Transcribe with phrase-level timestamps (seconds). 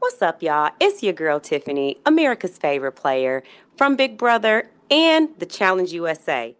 [0.00, 0.70] What's up, y'all?
[0.80, 3.42] It's your girl Tiffany, America's favorite player
[3.76, 6.56] from Big Brother and the Challenge USA.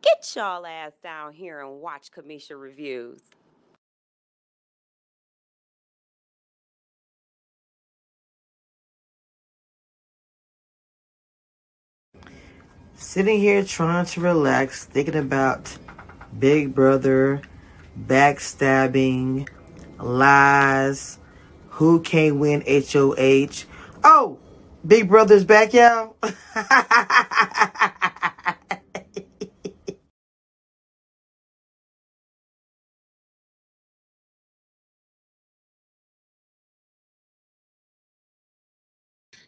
[0.00, 3.20] Get y'all ass down here and watch Cameshia reviews.
[12.94, 15.76] Sitting here trying to relax, thinking about
[16.38, 17.42] Big Brother,
[18.06, 19.48] backstabbing,
[19.98, 21.18] lies,
[21.72, 23.64] who can't win HOH.
[24.04, 24.38] Oh,
[24.86, 26.16] Big Brother's back, y'all.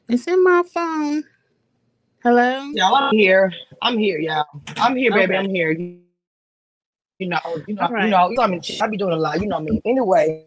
[0.07, 1.25] It's in my phone.
[2.23, 2.71] Hello?
[2.75, 3.51] Y'all, I'm here.
[3.81, 4.45] I'm here, y'all.
[4.77, 5.35] I'm here, baby.
[5.35, 5.37] Okay.
[5.37, 5.71] I'm here.
[5.73, 6.01] You,
[7.19, 8.05] you know, you know, All right.
[8.05, 9.41] you know, I mean, I be doing a lot.
[9.41, 9.81] You know me.
[9.87, 10.45] Anyway,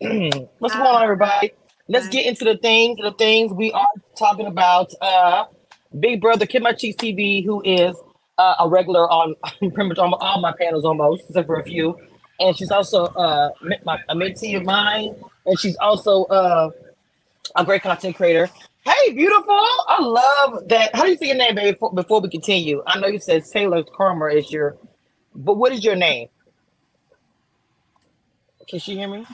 [0.60, 1.50] what's going on, everybody?
[1.88, 3.00] Let's get into the things.
[3.02, 4.92] The things we are talking about.
[5.00, 5.46] Uh,
[5.98, 7.96] Big Brother Kid My Cheeks TV, who is
[8.38, 11.98] uh, a regular on pretty much on all my panels, almost except for a few,
[12.38, 13.50] and she's also uh,
[13.84, 16.70] my, a mentee of mine, and she's also uh,
[17.56, 18.48] a great content creator.
[18.84, 19.52] Hey, beautiful!
[19.88, 20.94] I love that.
[20.94, 21.72] How do you say your name, baby?
[21.72, 24.76] Before, before we continue, I know you said Taylor Karma is your,
[25.34, 26.28] but what is your name?
[28.68, 29.26] Can she hear me?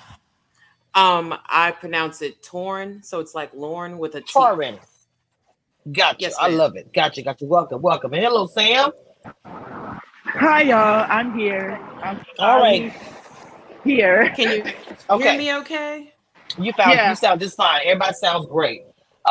[0.94, 4.26] Um, I pronounce it Torn, so it's like Lauren with a T.
[4.32, 4.78] Torin.
[5.90, 6.16] Gotcha.
[6.20, 6.92] Yes, I love it.
[6.94, 7.22] Gotcha.
[7.22, 7.46] Gotcha.
[7.46, 7.82] Welcome.
[7.82, 8.14] Welcome.
[8.14, 8.90] And hello, Sam.
[10.24, 11.06] Hi, y'all.
[11.08, 11.78] I'm here.
[12.02, 12.92] I'm All right.
[13.84, 14.30] here.
[14.30, 14.64] Can you
[15.18, 16.12] hear me okay?
[16.58, 17.10] You found Yeah.
[17.10, 17.82] you sound just fine.
[17.84, 18.82] Everybody sounds great.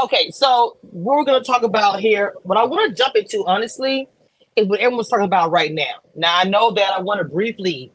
[0.03, 4.08] Okay, so what we're gonna talk about here, what I want to jump into honestly,
[4.56, 6.02] is what everyone's talking about right now.
[6.16, 7.91] Now I know that I want to briefly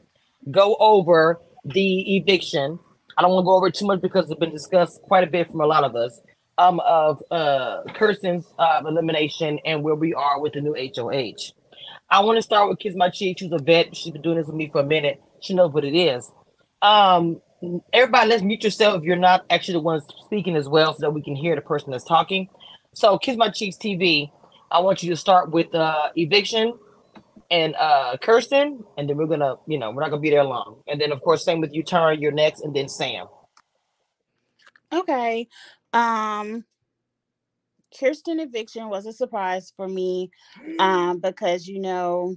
[0.51, 2.79] go over the eviction.
[3.19, 5.51] I don't want to go over too much because it's been discussed quite a bit
[5.51, 6.21] from a lot of us.
[6.57, 11.53] Um, of uh Kirsten's uh, elimination and where we are with the new HOH.
[12.11, 13.39] I want to start with Kiss My Cheek.
[13.39, 13.95] She's a vet.
[13.97, 15.23] She's been doing this with me for a minute.
[15.41, 16.31] She knows what it is.
[16.83, 17.43] Um,
[17.93, 21.11] everybody let's mute yourself if you're not actually the ones speaking as well so that
[21.11, 22.49] we can hear the person that's talking
[22.95, 24.31] so kiss my cheeks tv
[24.71, 26.73] i want you to start with uh eviction
[27.51, 30.83] and uh kirsten and then we're gonna you know we're not gonna be there long
[30.87, 33.27] and then of course same with you Tara, you're next and then sam
[34.93, 35.49] Okay.
[35.93, 36.65] Um,
[37.99, 40.31] Kirsten eviction was a surprise for me
[40.79, 42.37] um, because, you know,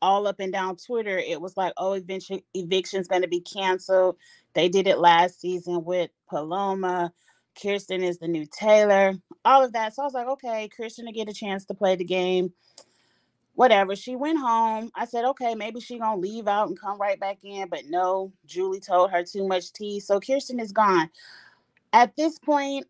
[0.00, 4.16] all up and down Twitter, it was like, oh, eviction eviction's to be canceled.
[4.54, 7.12] They did it last season with Paloma.
[7.60, 9.14] Kirsten is the new Taylor,
[9.44, 9.94] all of that.
[9.94, 12.52] So I was like, okay, Kirsten to get a chance to play the game.
[13.58, 13.96] Whatever.
[13.96, 14.92] She went home.
[14.94, 17.68] I said, okay, maybe she gonna leave out and come right back in.
[17.68, 19.98] But no, Julie told her too much tea.
[19.98, 21.10] So Kirsten is gone.
[21.92, 22.86] At this point,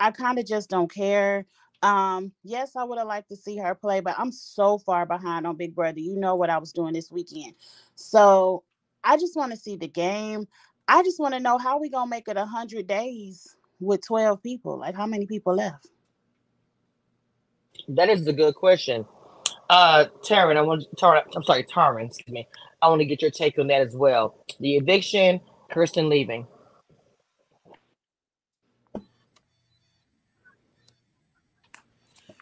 [0.00, 1.46] I kind of just don't care.
[1.84, 5.46] Um, yes, I would have liked to see her play, but I'm so far behind
[5.46, 6.00] on Big Brother.
[6.00, 7.54] You know what I was doing this weekend.
[7.94, 8.64] So
[9.04, 10.48] I just want to see the game.
[10.88, 14.80] I just want to know how we gonna make it hundred days with 12 people.
[14.80, 15.86] Like how many people left?
[17.88, 19.06] that is a good question
[19.70, 22.46] uh Taryn, i want Tara, i'm sorry Taryn, excuse me
[22.82, 25.40] i want to get your take on that as well the eviction
[25.70, 26.46] kirsten leaving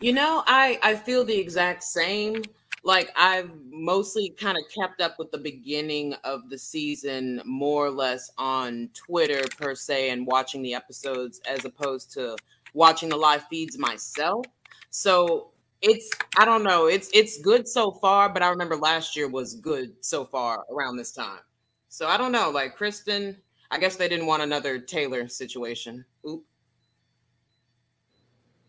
[0.04, 2.42] You know, I I feel the exact same.
[2.82, 7.90] Like I've mostly kind of kept up with the beginning of the season more or
[7.90, 12.36] less on Twitter per se and watching the episodes as opposed to
[12.74, 14.44] watching the live feeds myself.
[14.90, 15.52] So
[15.84, 19.54] it's I don't know, it's it's good so far, but I remember last year was
[19.56, 21.40] good so far around this time.
[21.88, 23.36] So I don't know, like Kirsten,
[23.70, 26.04] I guess they didn't want another Taylor situation.
[26.28, 26.44] Oop.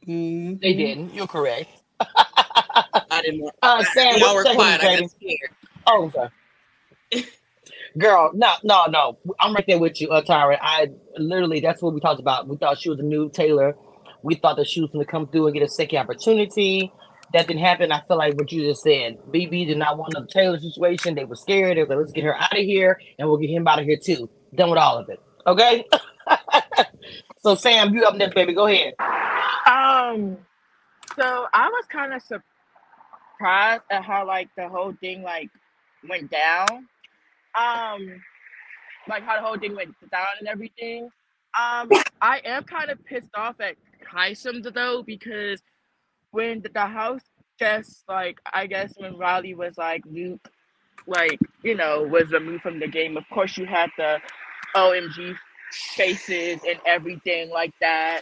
[0.08, 0.62] Mhm.
[0.62, 4.82] they didn't you're correct I didn't want uh sam y'all were quiet.
[4.84, 5.02] I baby?
[5.02, 5.52] got scared.
[5.88, 6.12] Oh,
[7.14, 7.24] I'm.
[7.98, 9.18] Girl, no, no, no.
[9.40, 10.58] I'm right there with you, uh, Tyra.
[10.62, 12.48] I literally, that's what we talked about.
[12.48, 13.76] We thought she was a new Taylor.
[14.22, 16.92] We thought that she was going to come through and get a second opportunity.
[17.36, 17.92] That didn't happen.
[17.92, 19.18] I feel like what you just said.
[19.30, 21.16] BB did not want a Taylor situation.
[21.16, 21.76] They were scared.
[21.76, 23.84] They were like, let's get her out of here and we'll get him out of
[23.84, 24.30] here too.
[24.56, 25.20] Done with all of it.
[25.46, 25.84] Okay?
[27.40, 28.54] so, Sam, you up next, baby.
[28.54, 28.94] Go ahead.
[29.68, 30.38] Um,
[31.18, 35.50] so I was kind of surprised at how like the whole thing like
[36.08, 36.88] went down.
[37.60, 38.22] Um,
[39.10, 41.10] like how the whole thing went down and everything.
[41.60, 41.90] Um,
[42.22, 43.76] I am kind of pissed off at
[44.10, 45.62] Hisam though because
[46.36, 47.22] when the, house
[47.58, 50.50] just like I guess when Riley was like Luke,
[51.08, 53.16] like you know was removed from the game.
[53.16, 54.20] Of course, you had the
[54.76, 55.36] OMG
[55.72, 58.22] faces and everything like that.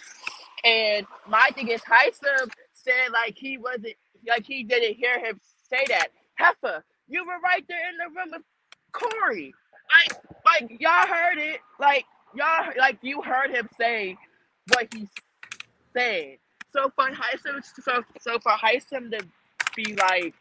[0.63, 3.95] And my thing is, Hisam said like he wasn't
[4.27, 6.09] like he didn't hear him say that.
[6.39, 8.43] Heffa, you were right there in the room with
[8.91, 9.53] Cory.
[9.95, 11.59] Like, like y'all heard it.
[11.79, 12.05] Like
[12.35, 14.17] y'all, like you heard him say
[14.71, 15.07] what he
[15.95, 16.37] said.
[16.73, 19.25] So for Hisam, so so for Hisam to
[19.75, 20.33] be like,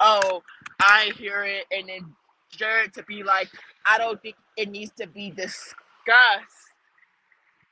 [0.00, 0.42] oh,
[0.80, 2.14] I hear it, and then
[2.50, 3.48] Jared to be like,
[3.86, 5.74] I don't think it needs to be discussed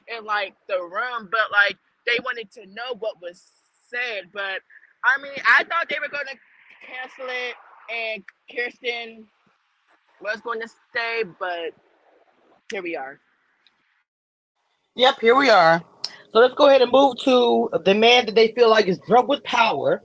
[0.08, 1.76] in like the room, but like
[2.06, 3.42] they wanted to know what was
[3.88, 4.30] said.
[4.32, 4.60] But
[5.04, 6.38] I mean, I thought they were gonna
[6.86, 7.54] cancel it,
[7.94, 9.26] and Kirsten
[10.22, 11.72] was going to stay, but
[12.70, 13.18] here we are.
[14.94, 15.82] Yep, here we are.
[16.32, 19.28] So let's go ahead and move to the man that they feel like is drunk
[19.28, 20.02] with power,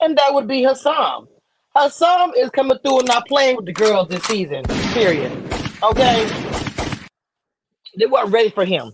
[0.00, 1.28] and that would be Hassan.
[1.76, 4.64] Hassan is coming through and not playing with the girls this season.
[4.92, 5.30] Period.
[5.80, 6.28] Okay.
[7.96, 8.92] They weren't ready for him.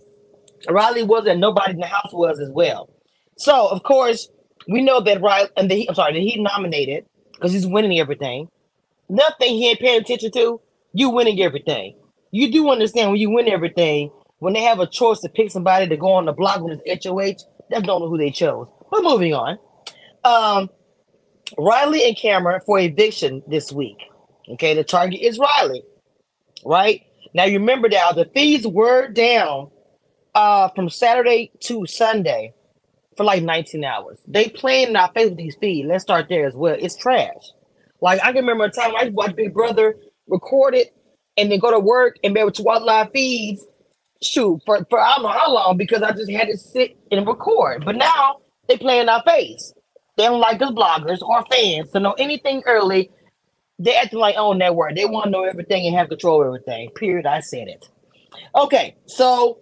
[0.69, 1.41] Riley wasn't.
[1.41, 2.91] nobody in the house was as well.
[3.39, 4.29] So of course
[4.69, 8.49] we know that Riley and the, I'm sorry that he nominated because he's winning everything.
[9.09, 10.61] Nothing he ain't paying attention to.
[10.93, 11.97] You winning everything.
[12.33, 14.11] You do understand when you win everything.
[14.39, 17.05] When they have a choice to pick somebody to go on the block with his
[17.05, 18.69] HOH, that's don't know who they chose.
[18.91, 19.59] But moving on.
[20.25, 20.71] Um,
[21.59, 23.99] Riley and Cameron for eviction this week.
[24.49, 25.83] Okay, the target is Riley,
[26.65, 27.03] right?
[27.35, 29.71] Now you remember now the fees were down
[30.35, 32.55] uh from Saturday to Sunday
[33.17, 34.19] for like 19 hours.
[34.27, 35.87] They playing in our face with these fees.
[35.89, 36.77] Let's start there as well.
[36.79, 37.33] It's trash.
[38.01, 39.97] Like I can remember a time I watched Big Brother
[40.29, 40.95] record it
[41.37, 43.65] and then go to work and be able to watch live feeds.
[44.23, 47.27] Shoot, for, for I don't know how long because I just had to sit and
[47.27, 47.85] record.
[47.85, 48.37] But now
[48.69, 49.73] they play in our face.
[50.17, 53.11] They don't like us bloggers or fans to know anything early.
[53.79, 54.95] They acting like own network.
[54.95, 56.91] They want to know everything and have control of everything.
[56.91, 57.27] Period.
[57.27, 57.89] I said it.
[58.55, 59.59] Okay, so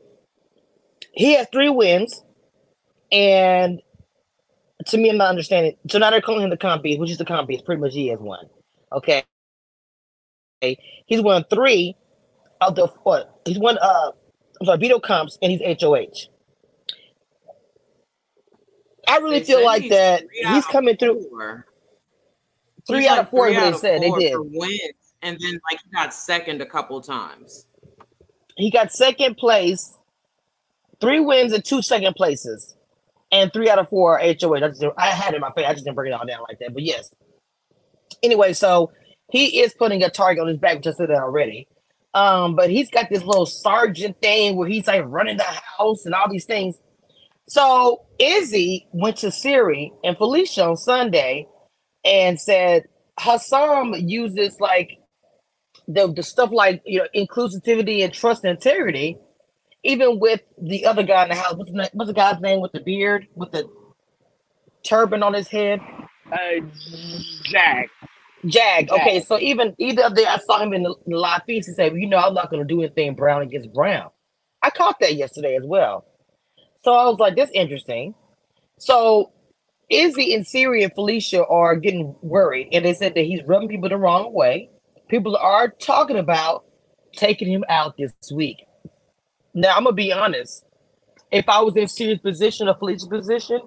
[1.12, 2.22] he has three wins,
[3.10, 3.80] and
[4.86, 5.76] to me, I'm not understanding.
[5.90, 7.64] So now they're calling him the compy, which is the compy.
[7.64, 8.46] Pretty much he has one.
[8.92, 9.24] Okay,
[10.60, 11.96] he's won three
[12.60, 13.40] of the what?
[13.44, 13.78] He's won.
[13.78, 14.12] Uh,
[14.64, 16.31] I'm sorry, veto comps, and he's HOH.
[19.06, 21.66] I really They feel like that he's coming through four.
[22.87, 23.46] three He's out like of four.
[23.49, 24.37] three they said they did.
[24.38, 24.81] wins,
[25.22, 27.66] and then like he got second a couple times.
[28.56, 29.93] He got second place,
[31.00, 32.75] three wins and two second places,
[33.31, 34.55] and three out of four are HOH.
[34.55, 35.67] I, just, I had it in my face.
[35.69, 36.72] I just didn't break it all down like that.
[36.72, 37.10] But yes.
[38.22, 38.90] Anyway, so
[39.31, 41.69] he is putting a target on his back, which I said that already.
[42.14, 46.14] Um, but he's got this little sergeant thing where he's like running the house and
[46.14, 46.76] all these things.
[47.49, 51.49] So Izzy went to Cirie and Felicia on Sunday
[52.05, 52.84] and said
[53.19, 54.99] Hassan uses like
[55.88, 59.19] the, the stuff like you know inclusivity and trust and integrity,
[59.82, 61.55] even with the other guy in the house.
[61.55, 63.69] What's the, what's the guy's name with the beard with the
[64.84, 65.81] turban on his head?
[66.32, 66.60] Uh,
[67.44, 67.88] Jack.
[68.46, 68.91] Jag.
[68.91, 71.67] Okay, so even either day I saw him in the, the live feeds.
[71.67, 74.11] He said, well, "You know, I'm not going to do anything brown against brown."
[74.62, 76.06] I caught that yesterday as well.
[76.82, 78.14] So I was like, "That's interesting."
[78.79, 79.32] So
[79.88, 83.88] Izzy and Cirie and Felicia are getting worried, and they said that he's rubbing people
[83.88, 84.70] the wrong way.
[85.08, 86.65] People are talking about
[87.13, 88.65] taking him out this week.
[89.55, 90.65] Now I'm gonna be honest.
[91.31, 93.60] If I was in Cirie's position or Felicia's position,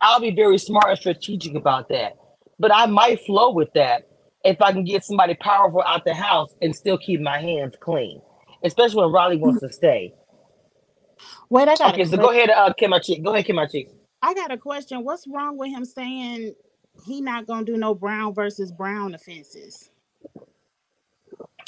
[0.00, 2.16] I'll be very smart and strategic about that.
[2.58, 4.08] But I might flow with that
[4.44, 8.20] if I can get somebody powerful out the house and still keep my hands clean,
[8.64, 10.14] especially when Riley wants to stay.
[11.50, 13.24] Wait, I got Okay, a so go ahead, uh, Kim, my cheek.
[13.24, 13.88] Go ahead, Kim, my cheek.
[14.22, 15.04] I got a question.
[15.04, 16.54] What's wrong with him saying
[17.06, 19.90] he not gonna do no brown versus brown offenses?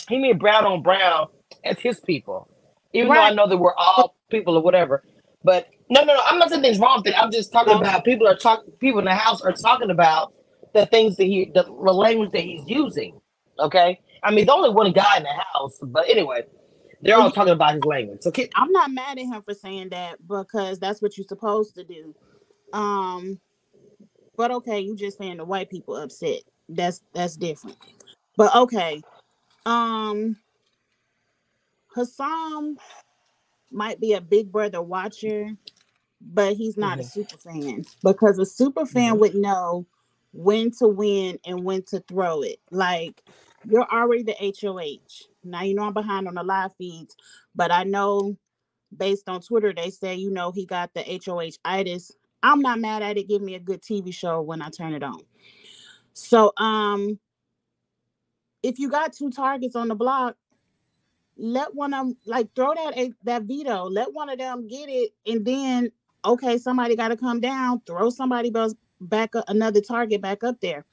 [0.09, 1.29] He mean brown on brown
[1.65, 2.49] as his people,
[2.95, 5.03] even though I know that we're all people or whatever.
[5.45, 6.23] But no, no, no.
[6.27, 7.21] I'm not saying things wrong with it.
[7.23, 8.73] I'm just talking about people are talking.
[8.81, 10.33] People in the house are talking about
[10.75, 13.21] the things that he, the, the language that he's using.
[13.59, 14.01] Okay.
[14.23, 16.45] I mean, there's only one guy in the house, but anyway,
[17.03, 18.21] they're all talking about his language.
[18.23, 21.77] So, Ki- I'm not mad at him for saying that because that's what you're supposed
[21.77, 22.15] to do.
[22.73, 23.41] Um,
[24.37, 26.43] but okay, you just saying the white people upset.
[26.69, 27.79] That's that's different.
[28.37, 29.03] But okay.
[29.67, 30.37] Um
[31.95, 32.77] Hassan
[33.73, 35.51] might be a big brother watcher,
[36.21, 39.21] but he's not a super fan because a super fan Mhm.
[39.21, 39.87] would know
[40.33, 42.61] when to win and when to throw it.
[42.71, 43.23] Like
[43.65, 45.27] you're already the HOH.
[45.45, 47.17] Now you know I'm behind on the live feeds,
[47.55, 48.37] but I know
[48.97, 52.13] based on Twitter they say you know he got the HOH itis.
[52.43, 53.29] I'm not mad at it.
[53.29, 55.21] Give me a good TV show when I turn it on.
[56.13, 57.19] So um
[58.63, 60.37] if you got two targets on the block,
[61.37, 63.85] let one of them like throw that that veto.
[63.85, 65.91] Let one of them get it, and then
[66.25, 67.81] okay, somebody got to come down.
[67.87, 70.85] Throw somebody else back up, another target back up there.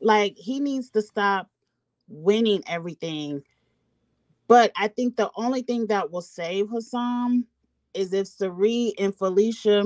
[0.00, 1.48] Like he needs to stop
[2.08, 3.42] winning everything.
[4.48, 7.44] But I think the only thing that will save Hassan
[7.94, 9.84] is if Cirie and Felicia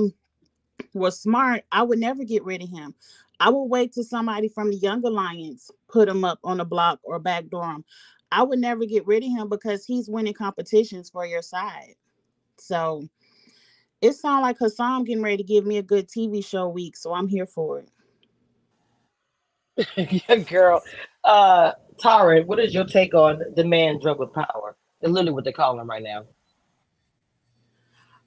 [0.93, 1.63] were smart.
[1.71, 2.93] I would never get rid of him.
[3.39, 6.99] I would wait till somebody from the Young Alliance put him up on the block
[7.03, 7.85] or backdoor him.
[8.31, 11.95] I would never get rid of him because he's winning competitions for your side.
[12.57, 13.07] So
[14.01, 17.13] it sounds like Hassan getting ready to give me a good TV show week, so
[17.13, 17.89] I'm here for it.
[20.27, 20.81] yeah, girl.
[21.23, 24.75] Uh, Tara, what is your take on the man drunk with power?
[25.01, 26.25] That's literally what they call him right now.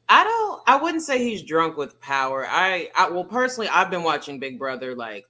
[0.08, 0.62] I don't.
[0.66, 2.46] I wouldn't say he's drunk with power.
[2.48, 5.24] I, I well, personally, I've been watching Big Brother like,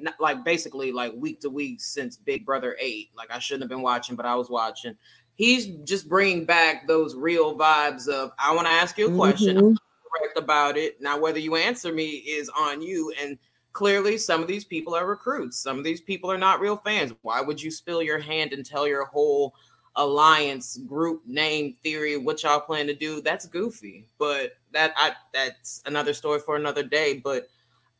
[0.00, 3.10] not, like basically like week to week since Big Brother eight.
[3.16, 4.96] Like I shouldn't have been watching, but I was watching.
[5.36, 9.56] He's just bringing back those real vibes of I want to ask you a question.
[9.56, 9.76] Mhm.
[10.16, 11.00] correct about it.
[11.00, 13.12] Now, whether you answer me is on you.
[13.20, 13.36] And
[13.72, 15.58] clearly, some of these people are recruits.
[15.58, 17.12] Some of these people are not real fans.
[17.22, 19.54] Why would you spill your hand and tell your whole
[19.96, 23.20] alliance group name theory what y'all plan to do?
[23.20, 24.06] That's goofy.
[24.18, 27.20] But that I that's another story for another day.
[27.22, 27.48] But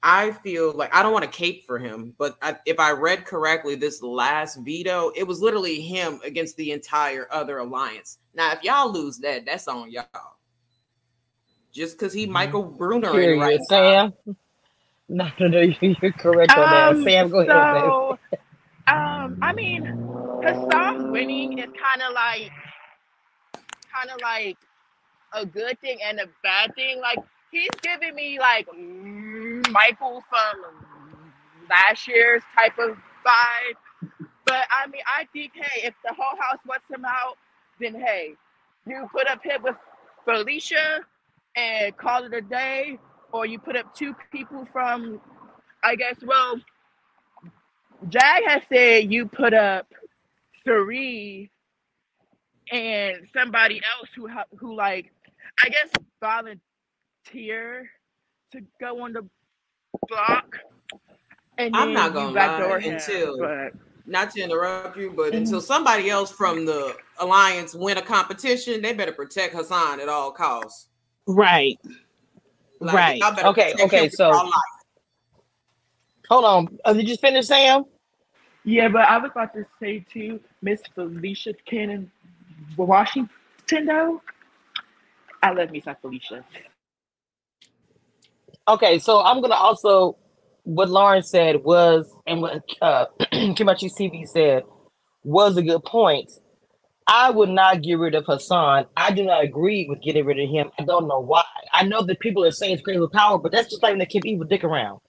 [0.07, 3.25] I feel like I don't want to cape for him, but I, if I read
[3.25, 8.19] correctly, this last veto, it was literally him against the entire other alliance.
[8.35, 10.05] Now, if y'all lose that, that's on y'all.
[11.73, 13.41] Just because he Michael Bruner in Period.
[13.41, 14.13] right now.
[14.23, 14.37] Sam.
[15.07, 16.89] No, no, no, you- you're correct on that.
[16.97, 17.87] Um, Sam, go ahead, baby.
[17.87, 18.19] so,
[18.89, 19.85] um, I mean,
[20.43, 22.51] Hassan winning is kind of like,
[23.95, 24.57] kind of like
[25.35, 27.01] a good thing and a bad thing.
[27.01, 27.19] Like
[27.51, 29.34] he's giving me like mm,
[29.75, 30.87] Michael from
[31.69, 34.11] last year's type of vibe.
[34.47, 37.37] But I mean, I think hey, if the whole house wants him out,
[37.81, 38.35] then hey,
[38.87, 39.77] you put up him with
[40.25, 41.01] Felicia
[41.57, 42.99] and call it a day,
[43.33, 45.21] or you put up two people from,
[45.83, 46.57] I guess, well,
[48.09, 49.89] Jag has said you put up
[50.65, 51.51] three
[52.73, 54.29] and somebody else who
[54.59, 55.13] who like
[55.65, 55.91] I guess
[56.21, 57.91] volunteer
[58.53, 59.27] to go on the
[60.09, 60.59] block.
[61.59, 63.73] And I'm not you gonna backdoor lie him, until but
[64.07, 68.93] not to interrupt you, but until somebody else from the alliance win a competition, they
[68.93, 70.89] better protect Hassan at all costs.
[71.27, 71.79] Right.
[72.81, 73.45] Like, Right.
[73.45, 74.33] Okay, okay, so-
[76.29, 76.79] Hold on.
[76.85, 77.85] Uh, did you finish, Sam?
[78.65, 82.11] yeah, but I was about to say too, Miss Felicia Cannon
[82.77, 83.29] Washington
[83.87, 84.23] though.
[85.43, 86.45] I love me some Felicia.
[88.67, 90.17] Okay, so I'm gonna also
[90.65, 94.63] what Lauren said was, and what uh, Kimachi CV said
[95.25, 96.31] was a good point.
[97.07, 98.87] I would not get rid of Hassan.
[98.97, 100.71] I do not agree with getting rid of him.
[100.79, 101.45] I don't know why.
[101.73, 103.99] I know that people are saying it's crazy with power, but that's just like when
[103.99, 105.01] they keep Evil Dick around.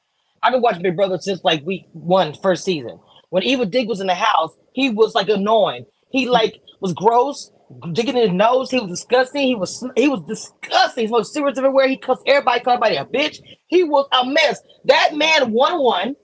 [0.43, 2.99] I've been watching Big Brother since like week one, first season.
[3.29, 5.85] When Evil Dick was in the house, he was like annoying.
[6.11, 7.51] He like was gross,
[7.91, 8.71] digging in his nose.
[8.71, 9.43] He was disgusting.
[9.43, 11.03] He was he was disgusting.
[11.03, 11.87] He smoked cigarettes everywhere.
[11.87, 13.39] He cussed everybody, called everybody a bitch.
[13.67, 14.61] He was a mess.
[14.85, 16.15] That man won one.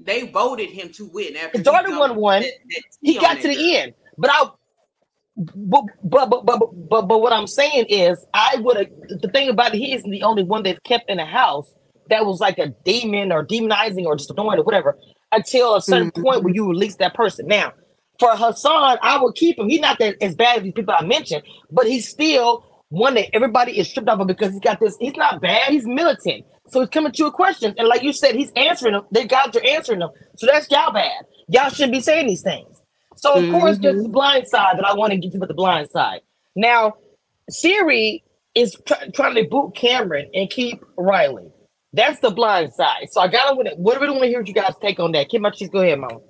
[0.00, 2.42] They voted him to win after His daughter won one.
[2.42, 3.94] that- that He got to the end.
[4.16, 4.50] But I
[5.36, 9.28] but but but but but, but, but what I'm saying is I would have the
[9.32, 11.72] thing about it, he isn't the only one they've kept in a house
[12.10, 14.98] that was like a demon or demonizing or just annoying or whatever
[15.32, 16.22] until a certain mm-hmm.
[16.22, 17.46] point where you release that person.
[17.46, 17.72] Now,
[18.18, 19.68] for Hassan, I would keep him.
[19.68, 23.34] He's not that as bad as these people I mentioned, but he's still one that
[23.34, 24.96] everybody is stripped off of because he's got this.
[24.98, 25.70] He's not bad.
[25.70, 29.04] He's militant, so he's coming to a question, and like you said, he's answering them.
[29.12, 31.24] They guys are answering them, so that's y'all bad.
[31.48, 32.82] Y'all shouldn't be saying these things.
[33.16, 34.02] So of course, there's mm-hmm.
[34.04, 36.20] the blind side that I want to get to, but the blind side.
[36.54, 36.94] Now,
[37.50, 38.22] Cirie
[38.54, 41.50] is try- trying to boot Cameron and keep Riley.
[41.92, 43.08] That's the blind side.
[43.10, 44.40] So I got to What do we want to hear?
[44.40, 45.30] What you guys take on that?
[45.30, 46.20] Kim, I just go ahead, mom.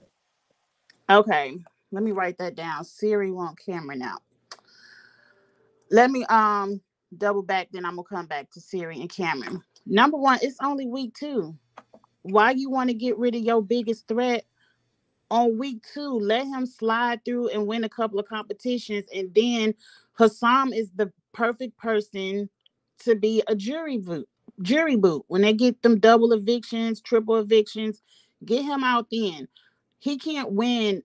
[1.11, 1.57] Okay.
[1.91, 2.85] Let me write that down.
[2.85, 4.23] Cirie want Cameron out.
[5.91, 6.81] Let me um
[7.17, 9.63] double back, then I'm gonna come back to Cirie and Cameron.
[9.87, 11.57] Number one, it's only week two.
[12.23, 14.45] Why you want to get rid of your biggest threat
[15.31, 16.19] on week two?
[16.21, 19.75] Let him slide through and win a couple of competitions, and then
[20.13, 22.51] Hassan is the perfect person
[23.05, 24.29] to be a jury boot.
[24.61, 28.03] Jury boot when they get them double evictions, triple evictions,
[28.45, 29.49] get him out then.
[30.01, 31.03] He can't win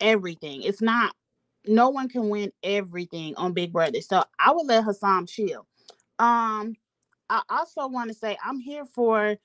[0.00, 0.62] everything.
[0.62, 1.14] It's not
[1.66, 4.00] no one can win everything on Big Brother.
[4.00, 5.66] So I would let Hassan chill.
[6.18, 6.74] Um,
[7.28, 9.36] I also want to say I'm here for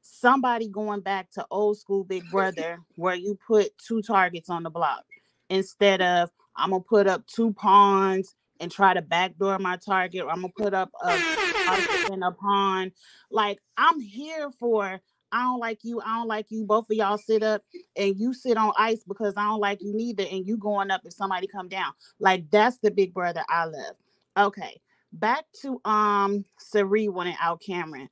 [0.00, 4.70] somebody going back to old school Big Brother where you put two targets on the
[4.70, 5.04] block
[5.50, 10.22] instead of I'm gonna put up two pawns and try to backdoor my target.
[10.22, 11.10] Or I'm gonna put up a
[12.22, 12.92] a pawn.
[13.30, 15.00] Like I'm here for.
[15.36, 16.00] I don't like you.
[16.00, 16.64] I don't like you.
[16.64, 17.62] Both of y'all sit up
[17.94, 20.24] and you sit on ice because I don't like you neither.
[20.24, 21.92] And you going up if somebody come down.
[22.18, 23.96] Like that's the big brother I love.
[24.38, 24.80] Okay,
[25.12, 28.08] back to um Cirie winning out Cameron.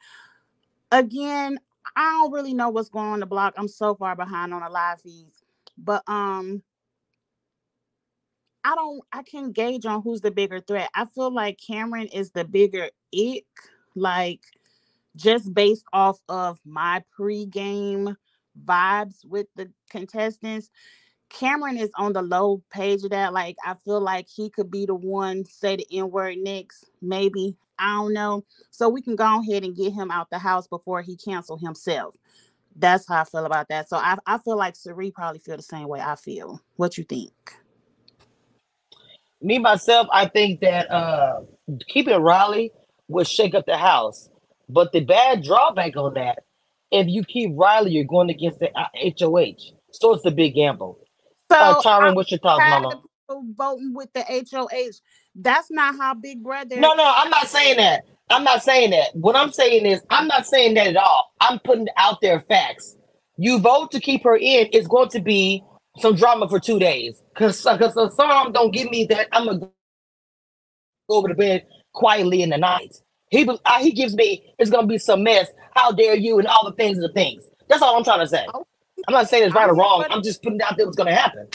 [0.93, 1.59] Again,
[1.97, 3.54] I don't really know what's going on the block.
[3.57, 5.43] I'm so far behind on the live feeds,
[5.78, 6.62] but um
[8.64, 10.90] I don't I can't gauge on who's the bigger threat.
[10.95, 13.47] I feel like Cameron is the bigger ick,
[13.95, 14.43] like
[15.16, 18.16] just based off of my pre-game
[18.64, 20.71] vibes with the contestants.
[21.30, 23.33] Cameron is on the low page of that.
[23.33, 27.56] Like I feel like he could be the one say the N-word next, maybe.
[27.78, 28.44] I don't know.
[28.71, 32.14] So we can go ahead and get him out the house before he cancel himself.
[32.76, 33.88] That's how I feel about that.
[33.88, 36.61] So I, I feel like Cirie probably feel the same way I feel.
[36.76, 37.33] What you think?
[39.40, 41.40] Me myself, I think that uh
[41.88, 42.73] keeping Riley
[43.09, 44.30] would shake up the house.
[44.68, 46.44] But the bad drawback on that,
[46.92, 49.75] if you keep Riley, you're going against the HOH.
[49.92, 50.99] So it's a big gamble.
[51.52, 52.97] So Uh, Tyron, what's your thoughts, Mama?
[53.56, 55.00] voting with the HOH.
[55.35, 56.76] That's not how Big Brother.
[56.76, 58.04] No, no, I'm not saying that.
[58.30, 59.14] I'm not saying that.
[59.14, 61.33] What I'm saying is, I'm not saying that at all.
[61.40, 62.97] I'm putting out there facts.
[63.38, 65.64] You vote to keep her in, it's going to be
[66.00, 67.23] some drama for two days.
[67.35, 69.28] Because because the song don't give me that.
[69.33, 69.73] I'm gonna go
[71.11, 72.94] over to bed quietly in the night.
[73.35, 75.49] He uh, he gives me it's gonna be some mess.
[75.73, 77.45] How dare you and all the things and the things.
[77.69, 78.47] That's all I'm trying to say.
[78.55, 78.64] Oh,
[79.09, 80.05] I'm not saying it's right or I'm here wrong.
[80.11, 81.49] I'm just putting out there what's gonna happen.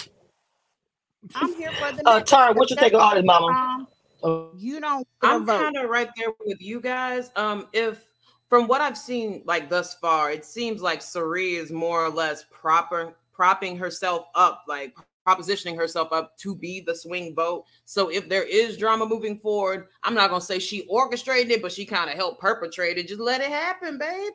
[1.35, 3.47] I'm here for the Uh, next Tyron, what you think of all this, Mama?
[3.47, 3.87] um,
[4.21, 7.31] Uh, you don't get a I'm kind of right there with you guys.
[7.37, 8.03] Um, if
[8.49, 12.43] from what I've seen like thus far, it seems like Cirie is more or less
[12.51, 14.93] proper propping herself up, like
[15.29, 17.65] propositioning herself up to be the swing vote.
[17.85, 21.71] So if there is drama moving forward, I'm not gonna say she orchestrated it, but
[21.71, 23.07] she kind of helped perpetrate it.
[23.07, 24.33] Just let it happen, baby.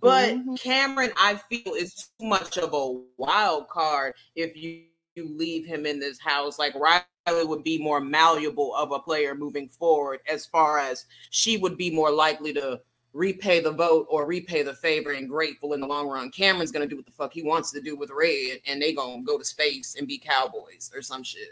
[0.00, 0.60] But Mhm.
[0.60, 4.84] Cameron, I feel, is too much of a wild card if you,
[5.16, 6.58] you leave him in this house.
[6.58, 11.56] Like Riley would be more malleable of a player moving forward, as far as she
[11.56, 12.80] would be more likely to
[13.12, 16.30] repay the vote or repay the favor and grateful in the long run.
[16.30, 19.22] Cameron's gonna do what the fuck he wants to do with Red, and they gonna
[19.22, 21.48] go to space and be cowboys or some shit.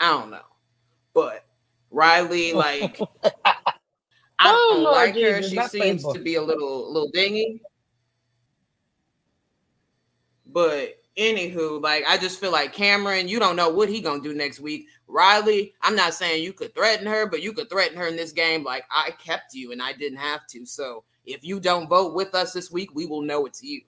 [0.00, 0.40] I don't know,
[1.12, 1.44] but
[1.90, 3.54] Riley, like, I
[4.40, 5.42] Oh, don't Lord like her.
[5.42, 6.14] She seems faithful.
[6.14, 7.62] to be a little, little dingy.
[10.46, 14.34] But anywho, like I just feel like Cameron, you don't know what he gonna do
[14.34, 14.86] next week.
[15.06, 18.32] Riley, I'm not saying you could threaten her, but you could threaten her in this
[18.32, 18.64] game.
[18.64, 20.66] Like I kept you and I didn't have to.
[20.66, 23.82] So if you don't vote with us this week, we will know it's you.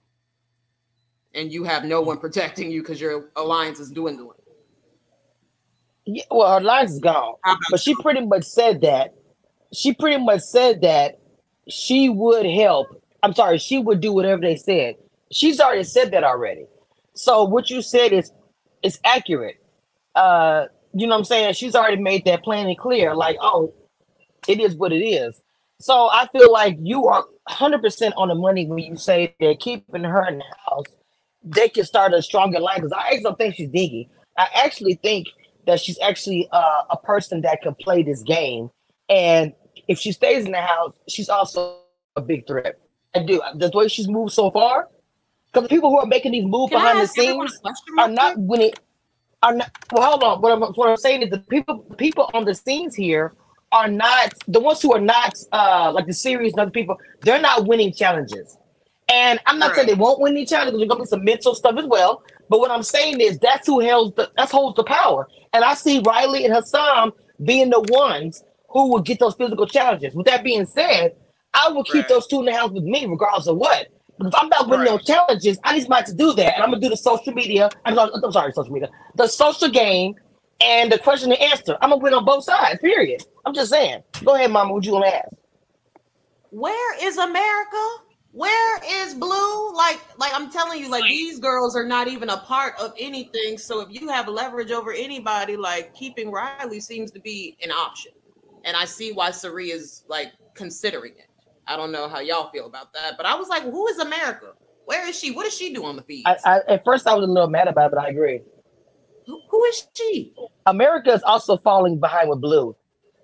[1.33, 4.37] And you have no one protecting you because your alliance is dwindling.
[6.05, 7.35] Yeah, well, her lines is gone.
[7.69, 9.13] But she pretty much said that.
[9.73, 11.19] She pretty much said that
[11.67, 12.87] she would help.
[13.21, 14.95] I'm sorry, she would do whatever they said.
[15.31, 16.65] She's already said that already.
[17.17, 18.31] So what you said is
[18.83, 19.57] is accurate.
[20.15, 21.53] Uh, you know what I'm saying?
[21.55, 23.15] She's already made that plain and clear.
[23.15, 23.73] Like, oh,
[24.47, 25.41] it is what it is.
[25.79, 30.03] So I feel like you are 100% on the money when you say that keeping
[30.03, 30.85] her in the house,
[31.43, 32.77] they can start a stronger line.
[32.77, 34.09] Because I actually don't think she's diggy.
[34.37, 35.27] I actually think
[35.65, 38.69] that she's actually uh, a person that can play this game.
[39.09, 39.53] And
[39.87, 41.77] if she stays in the house, she's also
[42.15, 42.79] a big threat.
[43.15, 43.41] I do.
[43.55, 44.87] The way she's moved so far,
[45.61, 47.61] because people who are making these moves Can behind the ask everyone a scenes
[47.97, 48.73] are not winning.
[49.43, 49.71] Are not.
[49.91, 50.41] Well, hold on.
[50.41, 53.33] What I'm, what I'm saying is the people people on the scenes here
[53.71, 56.97] are not the ones who are not uh like the series and other people.
[57.21, 58.57] They're not winning challenges.
[59.09, 60.79] And I'm not saying they won't win any challenges.
[60.79, 62.23] There's gonna be some mental stuff as well.
[62.49, 65.27] But what I'm saying is that's who holds the that's holds the power.
[65.53, 67.11] And I see Riley and Hassan
[67.45, 70.15] being the ones who will get those physical challenges.
[70.15, 71.15] With that being said,
[71.53, 72.09] I will keep Right.
[72.09, 73.87] those two in the house with me regardless of what.
[74.17, 74.97] Because if I'm not winning Right.
[74.97, 76.55] those challenges, I need somebody to do that.
[76.55, 77.69] And I'm gonna do the social media.
[77.85, 78.89] I'm sorry, I'm sorry, social media.
[79.15, 80.15] The social game
[80.61, 81.77] and the question and answer.
[81.81, 83.23] I'm gonna win on both sides, period.
[83.45, 84.03] I'm just saying.
[84.25, 84.73] Go ahead, mama.
[84.73, 85.35] What you gonna ask?
[86.49, 87.87] where is America?
[88.31, 89.75] Where is Blue?
[89.75, 93.57] Like, like I'm telling you, like these girls are not even a part of anything.
[93.57, 98.11] So if you have leverage over anybody, like keeping Riley seems to be an option.
[98.63, 101.26] And I see why Cirie is like considering it.
[101.67, 104.53] I don't know how y'all feel about that, but I was like, who is America?
[104.85, 105.31] Where is she?
[105.31, 106.23] What does she do on the feed?
[106.25, 108.41] At first I was a little mad about it, but I agree.
[109.25, 110.33] who, who is she?
[110.65, 112.75] America is also falling behind with Blue.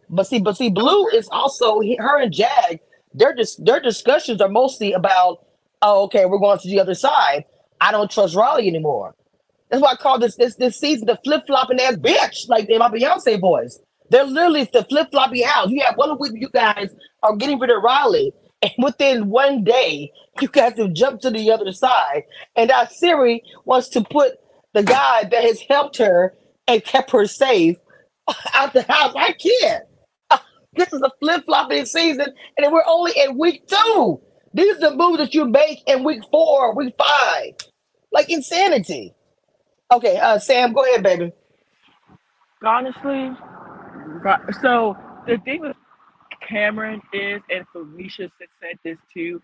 [0.10, 2.79] But see, but see, Blue is also her and Jag.
[3.13, 5.45] Their dis, their discussions are mostly about,
[5.82, 7.45] oh, okay, we're going to the other side.
[7.82, 9.15] I don't trust Raleigh anymore.
[9.69, 12.79] That's why I call this this this season the flip flopping ass bitch, like in
[12.79, 13.79] my Beyonce voice.
[14.13, 15.71] They're literally the flip floppy house.
[15.71, 16.91] You have one week, you guys
[17.23, 21.49] are getting rid of Riley, and within one day, you guys have jumped to the
[21.49, 22.21] other side.
[22.56, 24.34] And now Cirie wants to put
[24.73, 26.36] the guy that has helped her
[26.67, 27.78] and kept her safe
[28.54, 29.15] out the house.
[29.17, 29.86] I can't.
[30.76, 34.19] This is a flip flopping season, and we're only in week two.
[34.56, 37.54] These are the moves that you make in week four, week five.
[38.12, 39.13] Like insanity.
[39.91, 41.32] Okay, uh, Sam, go ahead, baby.
[42.65, 43.30] Honestly,
[44.62, 45.77] so the thing with
[46.47, 48.29] Cameron is, and Felicia
[48.62, 49.41] said this too,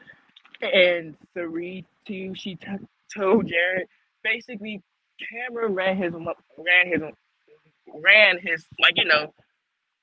[0.61, 2.33] and Cirie too.
[2.35, 2.67] She t-
[3.15, 3.87] told Jared
[4.23, 4.81] basically
[5.31, 7.01] Cameron ran his ran his
[8.03, 9.33] ran his like you know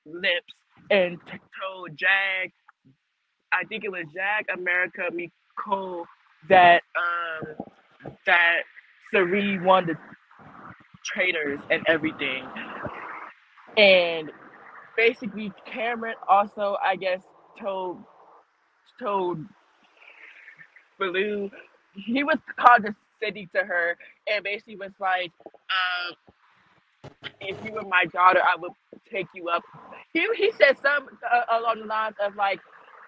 [0.06, 0.54] lips
[0.90, 2.52] and t- told Jag,
[3.52, 6.06] I think it was Jag America Nicole
[6.48, 7.56] that um
[8.26, 8.62] that
[9.12, 9.96] Cirie won the
[11.04, 12.46] traitors and everything,
[13.76, 14.30] and
[14.96, 17.22] basically Cameron also I guess
[17.60, 17.98] told
[19.00, 19.44] told
[20.98, 21.50] Blue
[21.94, 23.96] he was condescending to her
[24.28, 26.16] and basically was like, um,
[27.40, 28.72] if you were my daughter, I would
[29.10, 29.62] take you up.
[30.12, 32.60] He, he said some uh, along the lines of like,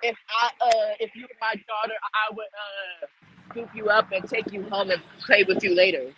[0.03, 3.07] if I uh if you were my daughter, I would uh
[3.51, 6.13] scoop you up and take you home and play with you later.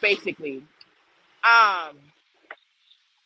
[0.00, 0.62] Basically,
[1.44, 1.98] um.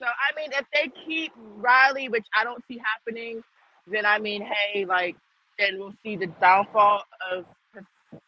[0.00, 3.42] So I mean, if they keep Riley, which I don't see happening,
[3.86, 5.16] then I mean, hey, like,
[5.58, 7.44] then we'll see the downfall of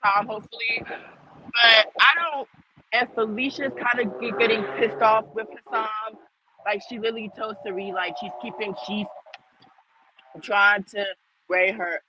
[0.04, 0.82] Tom, hopefully.
[0.82, 2.48] But I don't.
[2.92, 6.18] And Felicia's kind of getting pissed off with Hassan.
[6.64, 9.06] Like she literally told Cirie, like she's keeping, she's
[10.42, 11.04] trying to
[11.48, 12.00] weigh her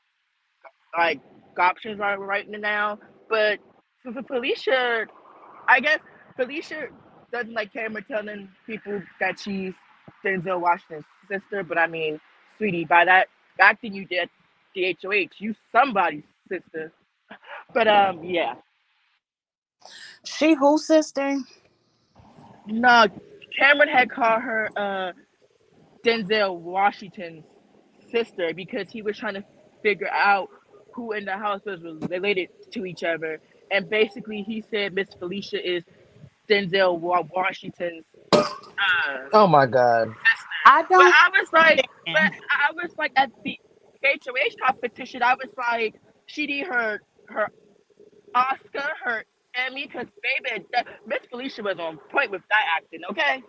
[0.98, 1.19] like
[1.58, 3.00] options right right now.
[3.30, 3.60] But
[4.04, 5.06] for, Felicia,
[5.67, 6.00] I guess
[6.36, 6.88] Felicia
[7.31, 9.73] doesn't like Cameron telling people that she's
[10.25, 11.63] Denzel Washington's sister.
[11.63, 12.19] But I mean,
[12.57, 13.27] sweetie, by that
[13.59, 14.29] acting you did
[14.75, 16.91] the HOH, you somebody's sister.
[17.73, 18.55] But um, yeah.
[20.25, 21.37] She who sister?
[22.67, 23.05] No,
[23.57, 25.11] Cameron had called her uh,
[26.05, 27.45] Denzel Washington's
[28.11, 29.43] sister because he was trying to
[29.81, 30.49] figure out
[30.93, 33.39] who in the house was related to each other.
[33.71, 35.83] And basically, he said Miss Felicia is
[36.49, 38.05] Denzel Wa- Washington's
[38.79, 40.15] uh, Oh my God.
[40.65, 41.05] I don't.
[41.05, 41.81] But I was like,
[42.13, 42.33] but.
[42.51, 43.59] I was like at the
[44.03, 45.95] HOH competition, I was like,
[46.27, 47.49] she need her her
[48.35, 53.01] Oscar, her Emmy, because baby, that, Miss Felicia was on point with that acting.
[53.12, 53.43] Okay.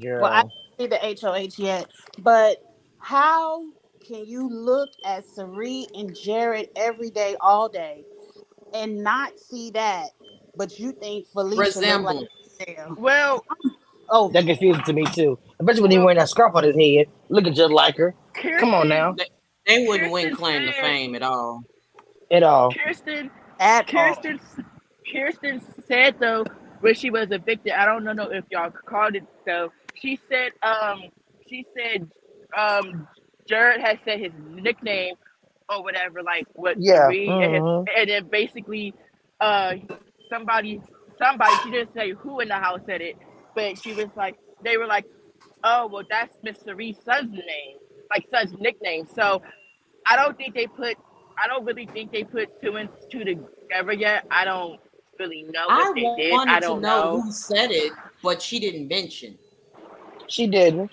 [0.00, 0.20] Girl.
[0.20, 0.42] Well, I
[0.78, 1.88] didn't see the HOH yet,
[2.18, 2.58] but
[2.98, 3.64] how
[4.06, 8.04] can you look at Cirie and Jared every day, all day,
[8.74, 10.10] and not see that,
[10.56, 12.26] but you think Felicia look like
[12.66, 12.96] Resemble.
[12.98, 13.44] Well,
[14.10, 15.38] Oh, that confusing to me too.
[15.60, 18.14] Especially when he wearing that scarf on his head, looking just like her.
[18.58, 19.12] Come on now.
[19.12, 19.26] They,
[19.66, 21.62] they wouldn't win claim to fame at all.
[22.30, 22.72] At all.
[22.72, 24.14] Kirsten, at all.
[24.16, 24.40] Kirsten,
[25.12, 26.44] Kirsten said though
[26.80, 27.72] when she was evicted.
[27.72, 29.70] I don't know if y'all called it though.
[29.94, 31.02] She said, um,
[31.48, 32.10] she said,
[32.56, 33.06] um,
[33.46, 35.14] Jared had said his nickname
[35.68, 37.86] or whatever, like what Yeah, Cirie, and, mhm.
[37.96, 38.94] and then basically,
[39.40, 39.74] uh,
[40.30, 40.80] somebody,
[41.18, 43.16] somebody, she didn't say who in the house said it,
[43.54, 45.04] but she was like, they were like,
[45.64, 47.76] oh well, that's Miss Cirie's son's name,
[48.08, 49.06] like son's nickname.
[49.14, 49.42] So
[50.06, 50.96] I don't think they put.
[51.42, 54.26] I don't really think they put two and two together yet.
[54.30, 54.78] I don't
[55.18, 56.48] really know I what they did.
[56.48, 57.22] I don't know, know.
[57.22, 59.38] who said it, but she didn't mention.
[60.26, 60.90] She didn't.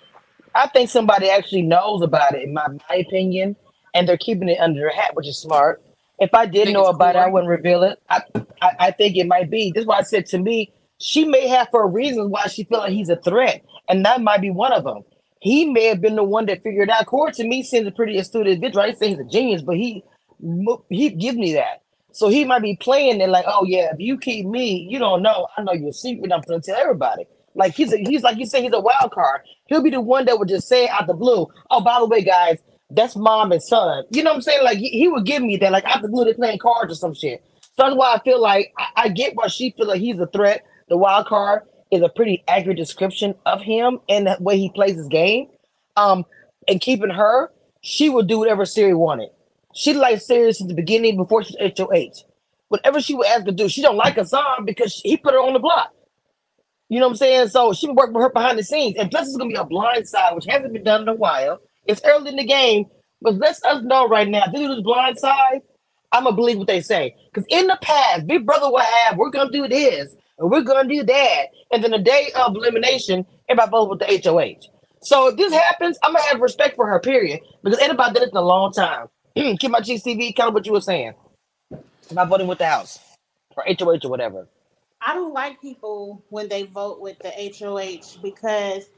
[0.55, 3.55] I think somebody actually knows about it, in my, my opinion,
[3.93, 5.81] and they're keeping it under their hat, which is smart.
[6.19, 7.99] If I did know about it, I wouldn't reveal it.
[8.09, 8.21] I,
[8.61, 9.71] I, I think it might be.
[9.71, 12.79] This is why I said to me, she may have her reasons why she feel
[12.79, 15.03] like he's a threat, and that might be one of them.
[15.39, 17.05] He may have been the one that figured out.
[17.05, 18.83] Cory to me seems a pretty astute individual.
[18.83, 20.03] I say he's a genius, but he
[20.89, 21.83] he gives me that.
[22.11, 25.21] So he might be playing it like, oh yeah, if you keep me, you don't
[25.21, 25.47] know.
[25.55, 26.31] I know your secret.
[26.31, 27.27] I'm gonna tell everybody.
[27.53, 29.41] Like he's a, he's like you say, he's a wild card.
[29.67, 32.23] He'll be the one that would just say out the blue, oh by the way,
[32.23, 32.57] guys,
[32.89, 34.03] that's mom and son.
[34.11, 34.63] You know what I'm saying?
[34.63, 36.95] Like he, he would give me that, like out the blue, they're playing cards or
[36.95, 37.43] some shit.
[37.61, 40.27] So that's why I feel like I, I get why she feel like he's a
[40.27, 40.65] threat.
[40.89, 44.95] The wild card is a pretty accurate description of him and the way he plays
[44.95, 45.47] his game.
[45.95, 46.25] Um,
[46.67, 49.29] and keeping her, she would do whatever Cirie wanted.
[49.73, 52.23] She liked Cirie since the beginning before she was HOH.
[52.69, 55.39] Whatever she would ask her to do, she don't like Hassan because he put her
[55.39, 55.93] on the block.
[56.89, 57.47] You know what I'm saying?
[57.49, 58.95] So she would work with her behind the scenes.
[58.97, 61.59] And plus, it's gonna be a blind side, which hasn't been done in a while.
[61.87, 62.85] It's early in the game,
[63.21, 64.45] but let's us know right now.
[64.51, 65.61] This blind side,
[66.11, 67.15] I'm gonna believe what they say.
[67.33, 70.87] Because in the past, Big Brother will have, we're gonna do this and we're gonna
[70.87, 74.67] do that, and then the day of elimination, everybody votes with the HOH.
[75.01, 77.39] So if this happens, I'm gonna have respect for her, period.
[77.63, 79.07] Because anybody did it in a long time.
[79.35, 81.13] Keep my GCV, kind of what you were saying.
[82.11, 82.99] About voting with the house
[83.55, 84.47] or HOH or whatever.
[85.01, 88.89] I don't like people when they vote with the HOH because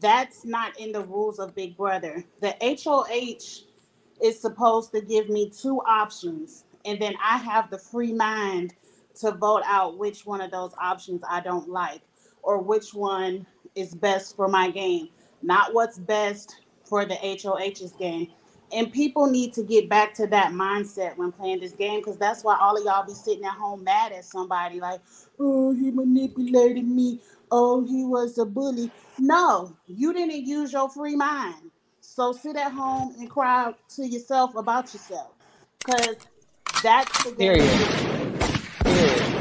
[0.00, 2.24] that's not in the rules of Big Brother.
[2.40, 3.66] The HOH
[4.22, 8.74] is supposed to give me two options, and then I have the free mind
[9.20, 12.00] to vote out which one of those options I don't like
[12.42, 15.08] or which one is best for my game,
[15.42, 18.28] not what's best for the HOH's game.
[18.72, 22.42] And people need to get back to that mindset when playing this game because that's
[22.42, 25.00] why all of y'all be sitting at home mad at somebody like,
[25.38, 27.20] oh, he manipulated me.
[27.54, 28.90] Oh, he was a bully.
[29.18, 31.70] No, you didn't use your free mind.
[32.00, 35.32] So sit at home and cry to yourself about yourself
[35.78, 36.16] because
[36.82, 37.32] that's the.
[37.32, 37.68] Period.
[38.82, 39.38] Period.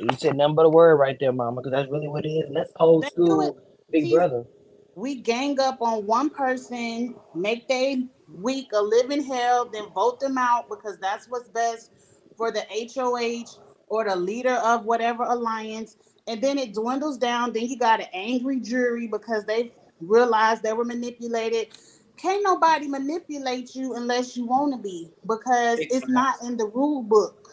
[0.00, 2.46] You said nothing but a word right there, mama, because that's really what it is.
[2.46, 3.58] And that's old They school
[3.90, 4.46] Big See, Brother.
[4.94, 7.96] we gang up on one person, make their
[8.40, 11.90] week a living hell, then vote them out because that's what's best
[12.36, 15.96] for the HOH or the leader of whatever alliance.
[16.26, 17.52] And then it dwindles down.
[17.52, 21.68] Then you got an angry jury because they realized they were manipulated.
[22.16, 27.02] Can't nobody manipulate you unless you want to be because it's not in the rule
[27.02, 27.50] book.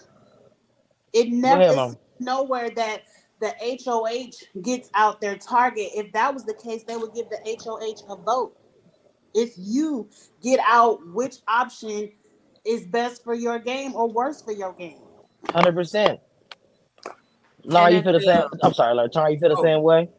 [1.13, 1.97] It never ahead, it's mom.
[2.19, 3.03] nowhere that
[3.41, 5.89] the HOH gets out their target.
[5.95, 8.55] If that was the case, they would give the HOH a vote.
[9.33, 10.09] If you
[10.41, 12.11] get out which option
[12.65, 14.99] is best for your game or worse for your game.
[15.49, 16.19] Hundred percent.
[17.63, 18.43] Laura, you feel the same?
[18.63, 19.09] I'm sorry, Laura.
[19.09, 20.09] Tara, you feel the oh, same way?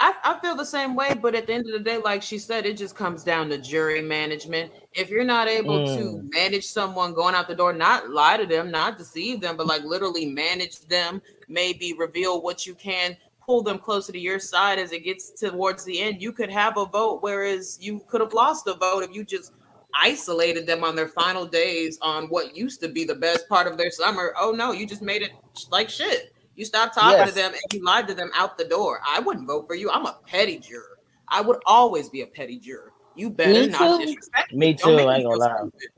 [0.00, 2.38] I, I feel the same way, but at the end of the day, like she
[2.38, 4.72] said, it just comes down to jury management.
[4.92, 6.32] If you're not able to Mm.
[6.32, 9.82] manage someone going out the door, not lie to them, not deceive them, but like
[9.84, 14.92] literally manage them, maybe reveal what you can, pull them closer to your side as
[14.92, 18.66] it gets towards the end, you could have a vote, whereas you could have lost
[18.66, 19.52] a vote if you just
[20.00, 23.76] isolated them on their final days on what used to be the best part of
[23.78, 24.34] their summer.
[24.38, 25.32] Oh no, you just made it
[25.70, 26.32] like shit.
[26.56, 29.00] You stopped talking to them and you lied to them out the door.
[29.06, 29.90] I wouldn't vote for you.
[29.90, 30.98] I'm a petty juror.
[31.28, 32.92] I would always be a petty juror.
[33.16, 34.06] You better Me not too.
[34.06, 34.58] disrespect me.
[34.58, 34.90] Me too.
[34.90, 35.56] I ain't gonna lie.
[35.58, 35.88] stupid.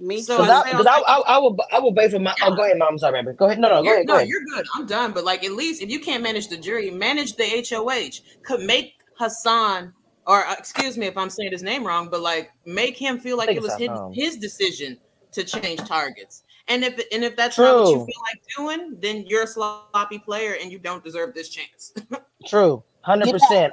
[0.00, 0.42] Me So too.
[0.44, 2.34] Because I I, because I, I, I will, I will wait for my.
[2.42, 2.88] Oh, go ahead, mom.
[2.92, 3.36] I'm sorry, baby.
[3.36, 3.58] Go ahead.
[3.58, 4.06] No, no, go you're, ahead.
[4.06, 4.28] Go no, ahead.
[4.28, 4.66] you're good.
[4.76, 5.12] I'm done.
[5.12, 8.22] But like, at least if you can't manage the jury, manage the HOH.
[8.44, 9.92] Could make Hassan,
[10.28, 13.38] or uh, excuse me if I'm saying his name wrong, but like, make him feel
[13.38, 14.98] like it was his, his decision
[15.32, 16.42] to change targets.
[16.68, 20.18] And if and if that's not what you feel like doing, then you're a sloppy
[20.18, 21.94] player and you don't deserve this chance.
[22.46, 22.84] True.
[23.00, 23.72] hundred percent,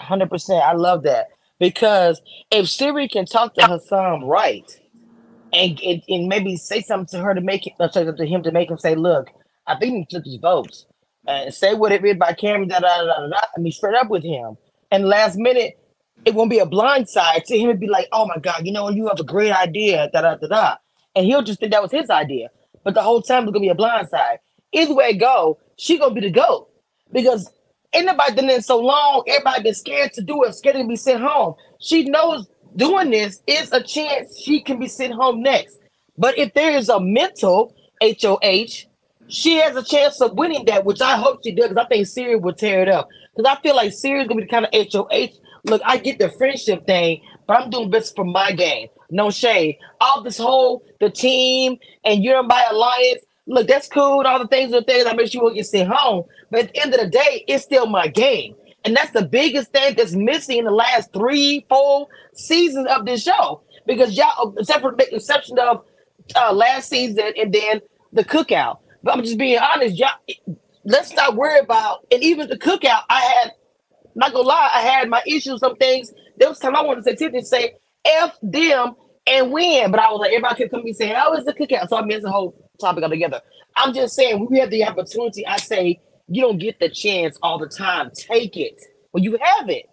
[0.00, 0.64] Hundred percent.
[0.64, 1.28] I love that
[1.60, 4.68] because if Cirie can talk to Hassan right,
[5.52, 8.26] and, and and maybe say something to her to make it, or say something to
[8.26, 9.30] him to make him say, "Look,
[9.68, 10.86] I think he took his votes,"
[11.28, 12.68] and say what it it is by Cameron.
[12.68, 13.40] Da da da da da.
[13.56, 14.56] I mean, straight up with him.
[14.90, 15.78] And last minute,
[16.24, 17.70] it won't be a blind side to him.
[17.70, 20.36] It'd be like, "Oh my God, you know, you have a great idea." Da da
[20.36, 20.76] da da.
[21.14, 22.48] And he'll just think that was his idea,
[22.84, 24.38] but the whole time it's gonna be a blind side.
[24.72, 26.68] Either way it go, she gonna be the goat
[27.12, 27.50] because
[27.92, 29.24] anybody done it in so long.
[29.26, 31.54] Everybody been scared to do it, scared to be sent home.
[31.80, 35.78] She knows doing this is a chance she can be sent home next.
[36.16, 38.86] But if there is a mental HOH,
[39.28, 42.06] she has a chance of winning that, which I hope she does, because I think
[42.06, 43.08] Cirie will tear it up.
[43.34, 45.38] Because I feel like Cirie's gonna be the kind of HOH.
[45.64, 48.88] Look, I get the friendship thing, but I'm doing this for my game.
[49.10, 49.78] No shade.
[50.00, 53.22] All this whole the team and you're my alliance.
[53.46, 54.22] Look, that's cool.
[54.26, 56.24] All the things are things I make sure you get home.
[56.50, 58.54] But at the end of the day, it's still my game.
[58.84, 63.22] And that's the biggest thing that's missing in the last three, four seasons of this
[63.22, 63.62] show.
[63.86, 65.84] Because y'all, except for the exception of
[66.36, 67.80] uh, last season and then
[68.12, 68.78] the cookout.
[69.02, 70.10] But I'm just being honest, y'all.
[70.84, 73.02] Let's not worry about and even the cookout.
[73.08, 73.52] I had
[74.14, 75.60] not gonna lie, I had my issues.
[75.60, 78.94] Some things there was time I wanted to say Tiffany say f them
[79.26, 81.88] and win, but I was like everybody kept coming and saying, "Oh, it's a cookout,"
[81.88, 83.40] so I missed the whole topic altogether.
[83.76, 85.46] I'm just saying when we have the opportunity.
[85.46, 88.10] I say you don't get the chance all the time.
[88.14, 88.80] Take it
[89.12, 89.86] when you have it.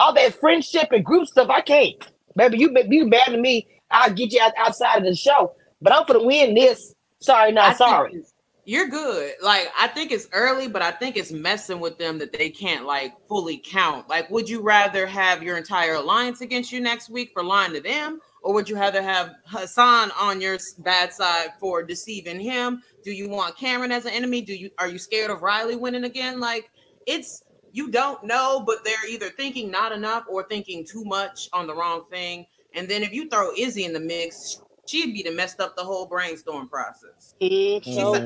[0.00, 1.96] All that friendship and group stuff, I can't.
[2.36, 3.68] Baby, you you mad at me?
[3.90, 5.54] I'll get you out, outside of the show.
[5.82, 6.94] But I'm gonna win this.
[7.20, 8.10] Sorry, not think sorry.
[8.14, 8.33] it's-
[8.66, 9.32] You're good.
[9.42, 12.86] Like I think it's early, but I think it's messing with them that they can't
[12.86, 14.08] like fully count.
[14.08, 17.80] Like, would you rather have your entire alliance against you next week for lying to
[17.80, 22.82] them, or would you rather have Hassan on your bad side for deceiving him?
[23.02, 24.40] Do you want Cameron as an enemy?
[24.40, 26.40] Do you are you scared of Riley winning again?
[26.40, 26.70] Like,
[27.06, 31.66] it's you don't know, but they're either thinking not enough or thinking too much on
[31.66, 32.46] the wrong thing.
[32.72, 35.82] And then if you throw Izzy in the mix, she'd be to messed up the
[35.84, 37.34] whole brainstorm process.
[37.40, 38.24] Mm, She's a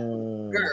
[0.52, 0.70] girl.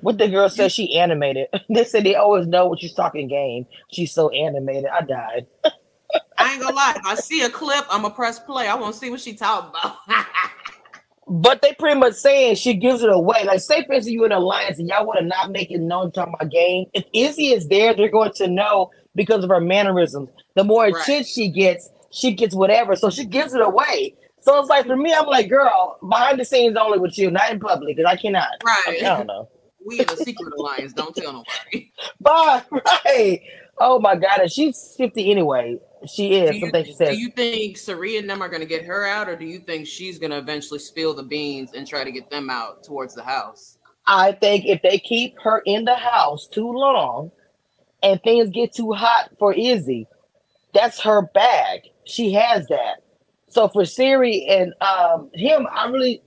[0.00, 1.48] What the girl said she animated.
[1.70, 3.66] they said they always know what she's talking game.
[3.90, 4.86] She's so animated.
[4.86, 5.46] I died.
[6.38, 6.94] I ain't gonna lie.
[6.96, 8.68] If I see a clip, I'm gonna press play.
[8.68, 9.96] I want to see what she talking about.
[11.26, 13.44] But they pretty much saying she gives it away.
[13.44, 15.80] Like, say for instance, you in an alliance and y'all want to not make it
[15.80, 16.84] known talking about game.
[16.92, 20.28] If Izzy is there, they're going to know because of her mannerisms.
[20.54, 21.00] The more Right.
[21.02, 22.96] attention she gets, she gets whatever.
[22.96, 24.14] So she gives it away.
[24.40, 27.50] So it's like for me, I'm like, girl, behind the scenes only with you, not
[27.50, 28.48] in public, because I cannot.
[28.64, 29.00] I right.
[29.00, 29.48] don't know.
[29.86, 30.94] We in a secret alliance.
[30.94, 31.92] Don't tell nobody.
[32.20, 32.62] Bye.
[32.70, 33.42] Right.
[33.78, 34.38] Oh my God.
[34.40, 35.78] And she's 50 anyway.
[36.06, 36.54] She Do is.
[36.54, 39.36] you, Something she do you think Cirie and them are gonna get her out, or
[39.36, 42.82] do you think she's gonna eventually spill the beans and try to get them out
[42.82, 43.76] towards the house?
[44.06, 47.30] I think if they keep her in the house too long
[48.02, 50.06] and things get too hot for Izzy,
[50.72, 51.90] that's her bag.
[52.06, 53.02] She has that.
[53.48, 56.22] So for Cirie and um, him, I really,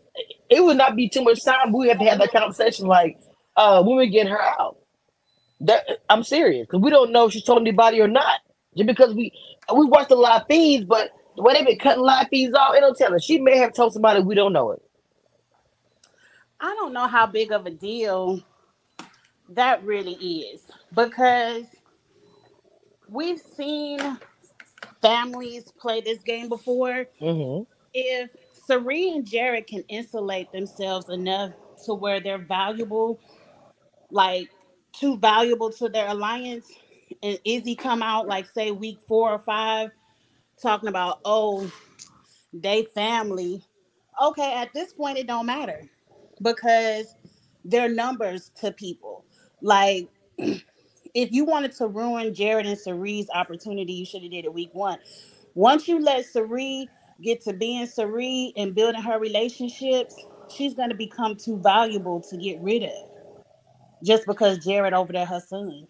[0.49, 1.73] it would not be too much time.
[1.73, 3.19] We have to have that conversation like
[3.55, 4.77] uh, when we get her out.
[5.61, 8.41] That I'm serious because we don't know if she's told anybody or not.
[8.75, 9.31] Just because we
[9.75, 12.75] we watched a lot of feeds, but the way they've been cutting live feeds off,
[12.75, 13.23] it don't tell us.
[13.23, 14.81] She may have told somebody we don't know it.
[16.59, 18.43] I don't know how big of a deal
[19.49, 20.61] that really is
[20.93, 21.65] because
[23.09, 23.99] we've seen
[25.07, 27.05] families play this game before.
[27.21, 27.63] Mm-hmm.
[27.93, 28.31] If
[28.65, 31.53] Cirie and Jared can insulate themselves enough
[31.85, 33.19] to where they're valuable,
[34.11, 34.49] like
[34.93, 36.71] too valuable to their alliance,
[37.23, 39.91] and Izzy come out like say week four or five
[40.61, 41.71] talking about oh
[42.53, 43.63] they family.
[44.21, 45.83] Okay, at this point it don't matter
[46.41, 47.15] because
[47.63, 49.23] they're numbers to people.
[49.61, 50.09] Like
[51.17, 54.69] if you wanted to ruin Jared and Cirie's opportunity, you should have did it week
[54.73, 54.99] one.
[55.55, 56.87] Once you let Cirie
[57.23, 60.15] get to being Cirie and building her relationships,
[60.47, 63.09] she's gonna become too valuable to get rid of.
[64.03, 65.87] Just because Jared over there her son.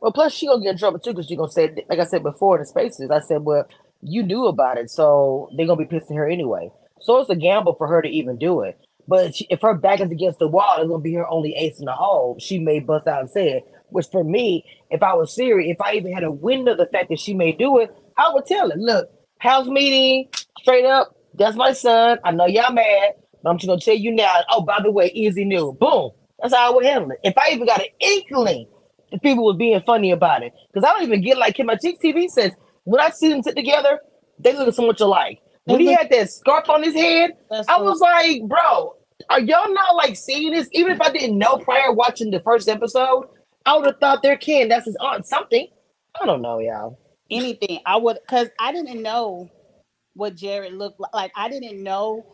[0.00, 2.22] Well, plus she gonna get in trouble too because she gonna say, like I said
[2.22, 3.66] before in the spaces, I said, well,
[4.02, 6.70] you knew about it, so they're gonna be pissed at her anyway.
[7.00, 8.78] So it's a gamble for her to even do it.
[9.08, 11.54] But if, she, if her back is against the wall, it's gonna be her only
[11.54, 12.36] ace in the hole.
[12.38, 13.64] She may bust out and say it.
[13.88, 16.86] Which for me, if I was serious, if I even had a window of the
[16.86, 20.28] fact that she may do it, I would tell her, look, house meeting,
[20.60, 22.18] straight up, that's my son.
[22.22, 24.42] I know y'all mad, but I'm just gonna tell you now.
[24.50, 25.72] Oh, by the way, Izzy knew.
[25.80, 26.10] Boom.
[26.40, 27.18] That's how I would handle it.
[27.24, 28.68] If I even got an inkling
[29.10, 30.52] that people was being funny about it.
[30.72, 32.52] Because I don't even get like Kim my Cheeks TV says,
[32.84, 34.00] when I see them sit together,
[34.38, 35.40] they look so much alike.
[35.64, 38.96] When he had that scarf on his head, That's I was like, bro,
[39.30, 40.68] are y'all not like seeing this?
[40.72, 43.28] Even if I didn't know prior watching the first episode,
[43.66, 45.68] I would have thought their kin, that's his aunt, something.
[46.20, 46.98] I don't know, y'all.
[47.30, 47.80] anything.
[47.86, 49.50] I would because I didn't know
[50.14, 51.12] what Jared looked like.
[51.12, 52.24] Like I didn't know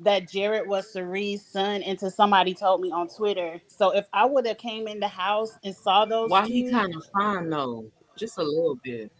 [0.00, 3.60] that Jared was Cirie's son until somebody told me on Twitter.
[3.66, 6.94] So if I would have came in the house and saw those Why he kind
[6.94, 7.86] of fine though?
[8.16, 9.12] Just a little bit.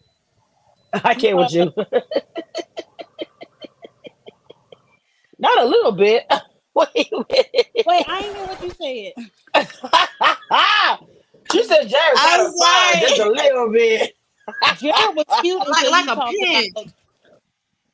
[1.03, 1.71] I can't with you.
[5.37, 6.23] Not a little bit.
[6.95, 7.67] Wait, wait.
[7.87, 9.13] wait, I ain't hear what you said.
[11.51, 12.59] she said Jared I kind of was
[12.93, 14.15] like- just a little bit.
[14.79, 16.71] Jared was cute Like- until like a talked pin.
[16.75, 16.93] about.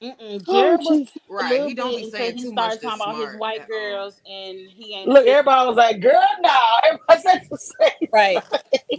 [0.01, 1.51] Mm-mm, Oh, Jared was a Right.
[1.51, 2.79] little He don't bit be saying he too much.
[2.79, 3.77] started talking about his white at all.
[3.79, 5.07] girls, and he ain't.
[5.07, 6.59] Look, everybody was like, girl, no.
[6.85, 8.09] Everybody said the same.
[8.11, 8.43] right.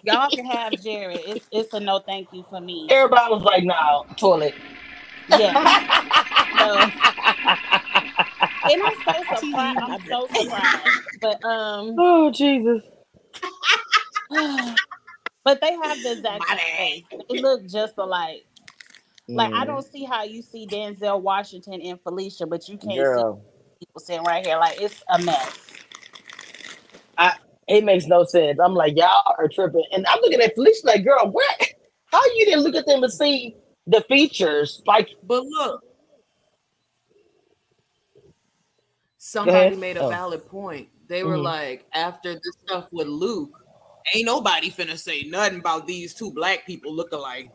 [0.05, 1.21] Y'all can have Jared.
[1.27, 2.87] It's it's a no thank you for me.
[2.88, 4.55] Everybody was like, no, toilet.
[5.29, 5.53] Yeah.
[6.59, 7.12] So,
[8.64, 9.79] and I'm so surprised.
[9.81, 11.01] I'm so surprised.
[11.20, 12.83] But um, oh, Jesus.
[15.44, 17.05] but they have the exact same face.
[17.29, 18.44] They look just alike.
[19.29, 23.42] Like I don't see how you see Denzel Washington and Felicia, but you can't Girl,
[23.81, 24.59] see people sitting right here.
[24.59, 25.59] Like it's a mess.
[27.16, 27.35] I.
[27.68, 28.59] it makes no sense.
[28.61, 29.85] I'm like, y'all are tripping.
[29.92, 31.68] And I'm looking at Felicia like, girl, what?
[32.06, 33.56] How you didn't look at them and see
[33.87, 34.83] the features?
[34.87, 35.83] Like, But look,
[39.23, 40.08] somebody made a Oh.
[40.08, 40.88] valid point.
[41.06, 41.44] They were Mhm.
[41.44, 43.56] like, after this stuff with Luke,
[44.14, 47.50] ain't nobody finna say nothing about these two black people look alike.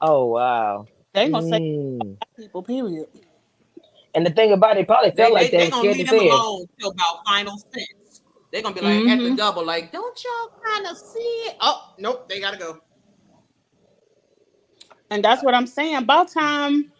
[0.00, 0.86] oh, wow.
[1.12, 2.16] They ain't gonna say Mm.
[2.36, 2.62] people.
[2.62, 3.06] Period.
[4.14, 6.08] And the thing about it, probably They, felt they, like they, they were gonna leave
[6.08, 8.22] to them alone till about final six.
[8.50, 9.36] They're gonna be like at the Mhm.
[9.36, 11.56] double, like, don't y'all kind of see it?
[11.60, 12.80] Oh, nope, they gotta go.
[15.10, 15.96] And that's what I'm saying.
[15.96, 16.92] About time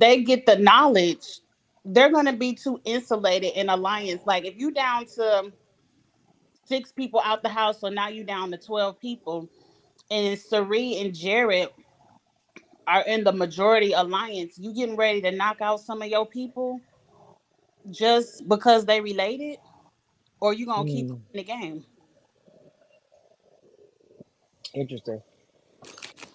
[0.00, 1.40] they get the knowledge,
[1.84, 4.22] they're gonna be too insulated in alliance.
[4.26, 5.52] Like if you down to
[6.66, 9.48] six people out the house, so now you down to 12 people.
[10.10, 11.70] And Cirie and Jared
[12.86, 14.58] are in the majority alliance.
[14.58, 16.80] You getting ready to knock out some of your people
[17.90, 19.58] just because they related?
[20.40, 21.84] Or you gonna keep Mm, in the game?
[24.74, 25.22] interesting.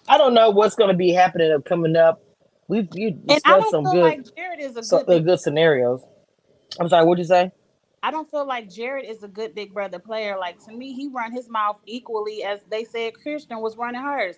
[0.08, 2.22] I don't know what's going to be happening or coming up.
[2.68, 5.24] We've you And I don't some feel good, like Jared is a some good uh,
[5.24, 6.02] good scenarios.
[6.80, 7.04] I'm sorry.
[7.04, 7.52] What'd you say?
[8.02, 10.36] I don't feel like Jared is a good big brother player.
[10.38, 14.36] Like to me, he run his mouth equally as they said Kirsten was running hers.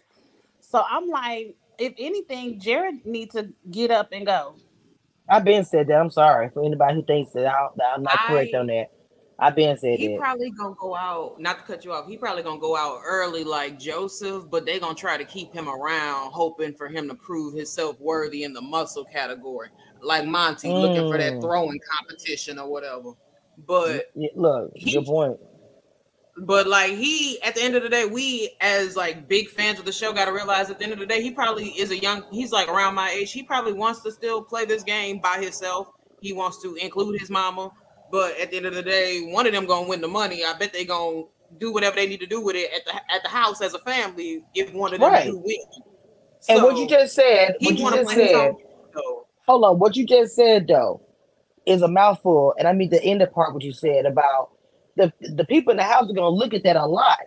[0.60, 4.56] So I'm like, if anything, Jared needs to get up and go.
[5.28, 5.94] I've been said that.
[5.94, 8.90] I'm sorry for anybody who thinks that, I, that I'm not correct I on that.
[9.38, 10.18] I've been said he that.
[10.18, 11.40] probably gonna go out.
[11.40, 14.78] Not to cut you off, he probably gonna go out early like Joseph, but they
[14.78, 18.60] gonna try to keep him around, hoping for him to prove himself worthy in the
[18.60, 19.68] muscle category,
[20.02, 21.40] like Monte looking for that Mm.
[21.40, 23.12] throwing competition or whatever.
[23.66, 25.38] But Yeah, look, good point.
[26.36, 29.84] But like he, at the end of the day, we as like big fans of
[29.84, 31.98] the show got to realize at the end of the day, he probably is a
[31.98, 32.24] young.
[32.32, 33.32] He's like around my age.
[33.32, 35.88] He probably wants to still play this game by himself.
[36.20, 37.70] He wants to include his mama.
[38.14, 40.44] But at the end of the day, one of them gonna win the money.
[40.44, 41.24] I bet they gonna
[41.58, 43.80] do whatever they need to do with it at the at the house as a
[43.80, 44.44] family.
[44.54, 45.26] If one of them Right.
[45.26, 45.56] do win.
[46.48, 48.52] And what you just said, he what you just said.
[49.48, 51.04] Hold on, what you just said though
[51.66, 54.50] is a mouthful, and I mean the end of part what you said about
[54.94, 57.18] the the people in the house are gonna look at that a lot.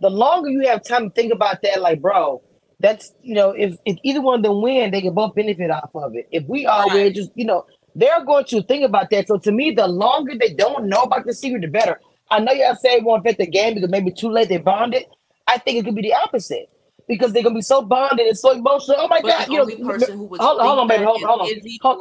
[0.00, 2.40] The longer you have time to think about that, like bro,
[2.78, 5.90] that's you know, if if either one of them win, they can both benefit off
[5.92, 6.28] of it.
[6.30, 7.64] If we already right, just you know,
[7.96, 9.26] they're going to think about that.
[9.26, 11.98] So to me, the longer they don't know about the secret, the better.
[12.30, 15.04] I know y'all say it won't affect the game because maybe too late they bonded.
[15.46, 16.68] I think it could be the opposite
[17.08, 18.98] because they're gonna be so bonded and so emotional.
[19.00, 21.48] Oh my but god, you know, person who hold, hold on, baby, hold, hold on,
[21.80, 22.00] hold,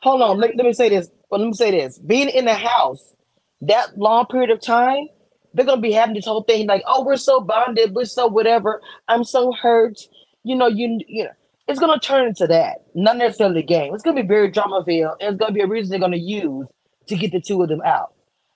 [0.00, 0.38] hold on.
[0.38, 1.08] Let, let me say this.
[1.30, 3.14] But let me say this: being in the house
[3.60, 5.08] that long period of time,
[5.54, 8.80] they're gonna be having this whole thing like, "Oh, we're so bonded, we're so whatever."
[9.08, 9.98] I'm so hurt.
[10.42, 11.30] You know, you you know,
[11.68, 12.84] it's gonna turn into that.
[12.94, 13.94] Not necessarily the game.
[13.94, 16.68] It's gonna be very drama filled, it's gonna be a reason they're gonna use
[17.08, 18.12] to get the two of them out.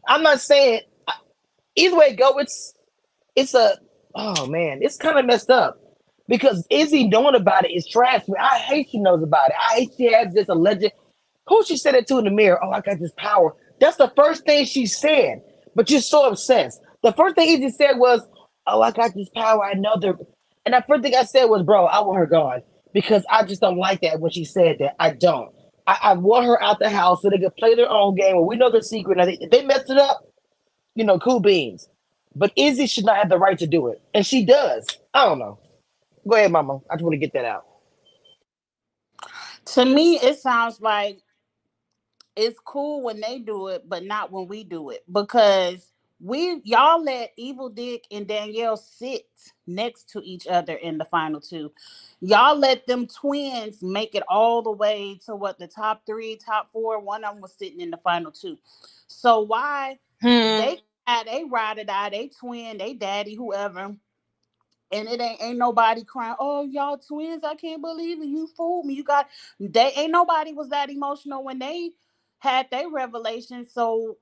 [0.07, 0.83] I'm not saying
[1.77, 2.39] either way go.
[2.39, 2.75] It's
[3.35, 3.79] it's a
[4.15, 5.81] oh man, it's kind of messed up
[6.29, 8.23] because Izzy knowing about it is trash.
[8.39, 9.57] I hate she knows about it.
[9.59, 10.93] I hate she has this alleged.
[11.49, 12.63] Who she said it to in the mirror?
[12.63, 13.57] Oh, I got this power.
[13.81, 15.43] That's the first thing she said.
[15.75, 16.81] But you're so obsessed.
[17.03, 18.25] The first thing Izzy said was,
[18.69, 19.65] "Oh, I got this power.
[19.65, 20.17] I know they're."
[20.65, 22.63] And the first thing I said was, "Bro, I want her gone
[22.93, 25.55] because I just don't like that." When she said that, I don't.
[25.87, 28.37] I, I want her out the house so they can play their own game.
[28.37, 29.19] Where we know the secret.
[29.19, 30.21] And if they messed it up,
[30.95, 31.89] you know, cool beans.
[32.35, 34.87] But Izzy should not have the right to do it, and she does.
[35.13, 35.59] I don't know.
[36.29, 36.81] Go ahead, Mama.
[36.91, 37.65] I just want to get that out.
[39.67, 41.21] To me, it sounds like
[42.37, 45.90] it's cool when they do it, but not when we do it because
[46.21, 49.27] we y'all let Evil Dick and Danielle sit
[49.67, 51.73] next to each other in the final two.
[52.21, 56.71] Y'all let them twins make it all the way to what the top three, top
[56.73, 57.01] four.
[57.01, 58.59] One of them was sitting in the final two.
[59.09, 60.59] So why Hmm.
[60.59, 63.97] they ah, they ride or die, they twin, they daddy, whoever.
[64.93, 66.37] And it ain't ain't nobody crying.
[66.41, 67.45] Oh, y'all twins!
[67.45, 68.29] I can't believe it.
[68.29, 68.95] You fooled me.
[68.95, 69.29] You got
[69.61, 71.93] they ain't nobody was that emotional when they
[72.41, 73.67] had their revelation.
[73.69, 74.19] So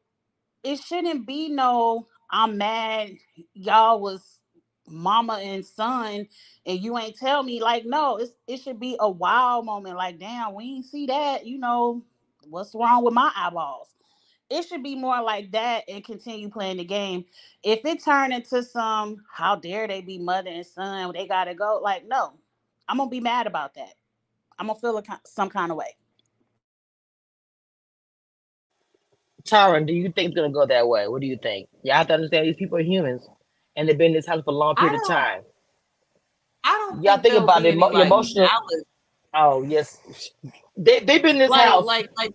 [0.64, 2.08] it shouldn't be no.
[2.30, 3.10] I'm mad.
[3.54, 4.40] Y'all was
[4.88, 6.28] mama and son,
[6.66, 7.60] and you ain't tell me.
[7.62, 9.96] Like no, it should be a wow moment.
[9.96, 11.46] Like damn, we ain't see that.
[11.46, 12.04] You know
[12.48, 13.88] what's wrong with my eyeballs?
[14.50, 17.24] it should be more like that and continue playing the game.
[17.62, 21.12] If it turn into some, how dare they be mother and son?
[21.14, 21.80] They gotta go.
[21.82, 22.32] Like, no,
[22.88, 23.94] I'm gonna be mad about that.
[24.58, 25.96] I'm gonna feel a, some kind of way.
[29.50, 31.08] Tyron, do you think it's gonna go that way?
[31.08, 31.68] What do you think?
[31.82, 33.26] You have to understand these people are humans,
[33.76, 35.42] and they've been in this house for a long period of time.
[36.64, 37.68] I don't Y'all think think about it.
[37.68, 38.48] any Emo- your like emotional.
[39.34, 39.98] Oh yes,
[40.76, 42.34] they they've been in this Like house, like like.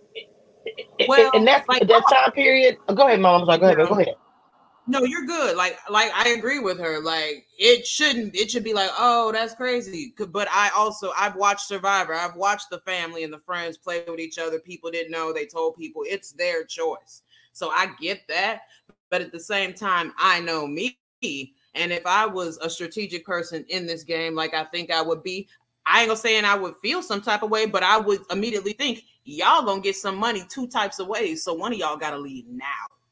[1.08, 2.78] Well, and that's like that time period.
[2.88, 3.42] oh, Go ahead, Mom.
[3.42, 3.58] I'm sorry.
[3.58, 3.88] Go ahead.
[3.88, 4.14] Go ahead.
[4.86, 5.56] No, you're good.
[5.56, 7.00] Like, like I agree with her.
[7.00, 8.34] Like, it shouldn't.
[8.36, 10.14] It should be like, oh, that's crazy.
[10.28, 12.12] But I also, I've watched Survivor.
[12.12, 14.58] I've watched the family and the friends play with each other.
[14.58, 15.32] People didn't know.
[15.32, 17.22] They told people it's their choice.
[17.52, 18.62] So I get that.
[19.10, 20.98] But at the same time, I know me.
[21.22, 25.22] And if I was a strategic person in this game, like I think I would
[25.22, 25.48] be,
[25.86, 28.20] I ain't gonna say and I would feel some type of way, but I would
[28.30, 31.42] immediately think y'all gonna get some money two types of ways.
[31.42, 32.64] So one of y'all gotta leave now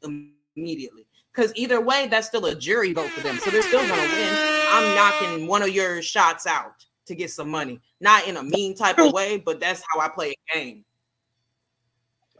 [0.02, 1.06] immediately.
[1.34, 3.38] Because either way, that's still a jury vote for them.
[3.38, 4.34] So they're still gonna win.
[4.68, 7.80] I'm knocking one of your shots out to get some money.
[8.00, 10.84] Not in a mean type of way, but that's how I play a game.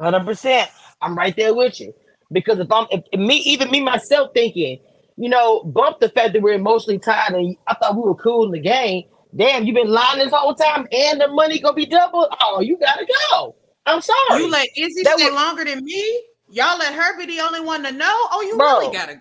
[0.01, 0.70] Hundred percent.
[1.01, 1.95] I'm right there with you
[2.32, 4.78] because if I'm if, if me, even me myself, thinking
[5.16, 8.47] you know, bump the fact that we're emotionally tied and I thought we were cool
[8.47, 9.05] in the game.
[9.36, 12.28] Damn, you've been lying this whole time and the money gonna be doubled.
[12.40, 13.55] Oh, you gotta go.
[13.86, 14.43] I'm sorry.
[14.43, 16.22] You let Izzy That stay was- longer than me?
[16.53, 18.07] Y'all let her be the only one to know?
[18.32, 18.78] Oh, you Bro.
[18.80, 19.20] really gotta go.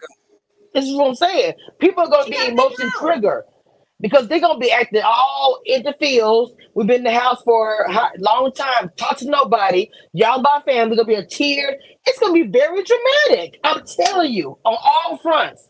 [0.73, 1.53] This is what I'm saying.
[1.79, 3.43] People are gonna She be emotion out.
[4.01, 6.53] because they're gonna be acting all in the fields.
[6.75, 9.89] We've been in the house for a long time, talk to nobody.
[10.13, 11.77] Y'all my family gonna be a tear.
[12.05, 13.59] It's gonna be very dramatic.
[13.63, 15.67] I'm telling you, on all fronts.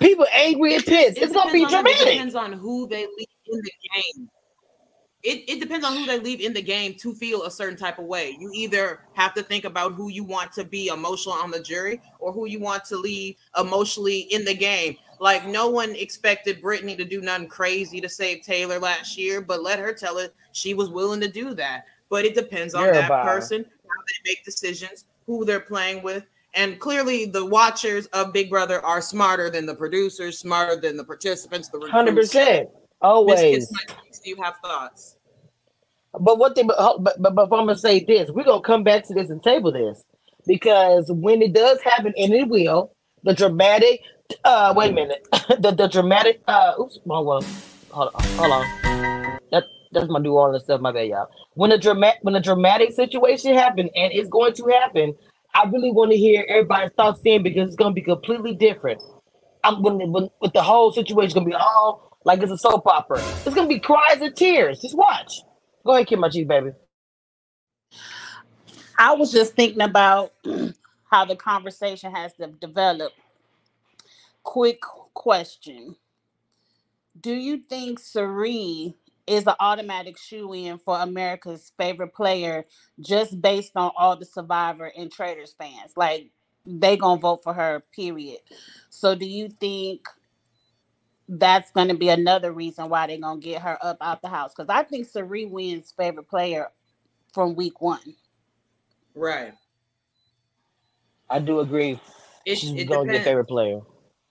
[0.00, 1.18] People angry and pissed.
[1.18, 2.06] It's gonna be on- It dramatic.
[2.14, 4.30] depends on who they leave in the game.
[5.24, 7.98] It, it depends on who they leave in the game to feel a certain type
[7.98, 8.36] of way.
[8.38, 12.02] You either have to think about who you want to be emotional on the jury
[12.18, 14.96] or who you want to leave emotionally in the game.
[15.20, 19.62] Like no one expected Brittany to do nothing crazy to save Taylor last year, but
[19.62, 21.86] let her tell it she was willing to do that.
[22.10, 26.24] But it depends on You're that person, how they make decisions, who they're playing with.
[26.52, 31.02] And clearly, the watchers of Big Brother are smarter than the producers, smarter than the
[31.02, 32.68] participants, the hundred percent,
[33.00, 33.72] Always.
[34.24, 35.16] Do you have thoughts?
[36.18, 39.14] But what they but, but, but, I'm gonna say this, we're gonna come back to
[39.14, 40.02] this and table this
[40.46, 44.00] because when it does happen, and it will, the dramatic
[44.44, 45.26] uh wait a minute.
[45.60, 47.44] the the dramatic uh oops, wrong one.
[47.90, 49.38] Hold on, hold on.
[49.50, 51.28] That that's my New Orleans stuff, my bad, y'all.
[51.54, 55.14] When a dramatic when a dramatic situation happen and it's going to happen,
[55.52, 59.02] I really want to hear everybody's thoughts in because it's gonna be completely different.
[59.64, 63.18] I'm when, when with the whole situation gonna be all like it's a soap opera.
[63.44, 64.80] It's gonna be cries and tears.
[64.80, 65.42] Just watch.
[65.84, 66.70] Go ahead, Kim, my chief baby.
[68.98, 70.32] I was just thinking about
[71.10, 73.16] how the conversation has de- developed.
[74.42, 74.80] Quick
[75.14, 75.96] question.
[77.20, 78.94] Do you think Cirie
[79.26, 82.66] is an automatic shoe in for America's favorite player
[83.00, 85.92] just based on all the Survivor and Traitors fans?
[85.96, 86.30] Like,
[86.66, 88.40] they gonna vote for her, period.
[88.90, 90.06] So, do you think
[91.28, 94.52] that's gonna be another reason why they're gonna get her up out the house?
[94.54, 96.70] Because I think Cirie wins favorite player
[97.32, 98.14] from week one.
[99.14, 99.54] Right.
[101.30, 101.98] I do agree.
[102.44, 103.80] It, She's it gonna get favorite player.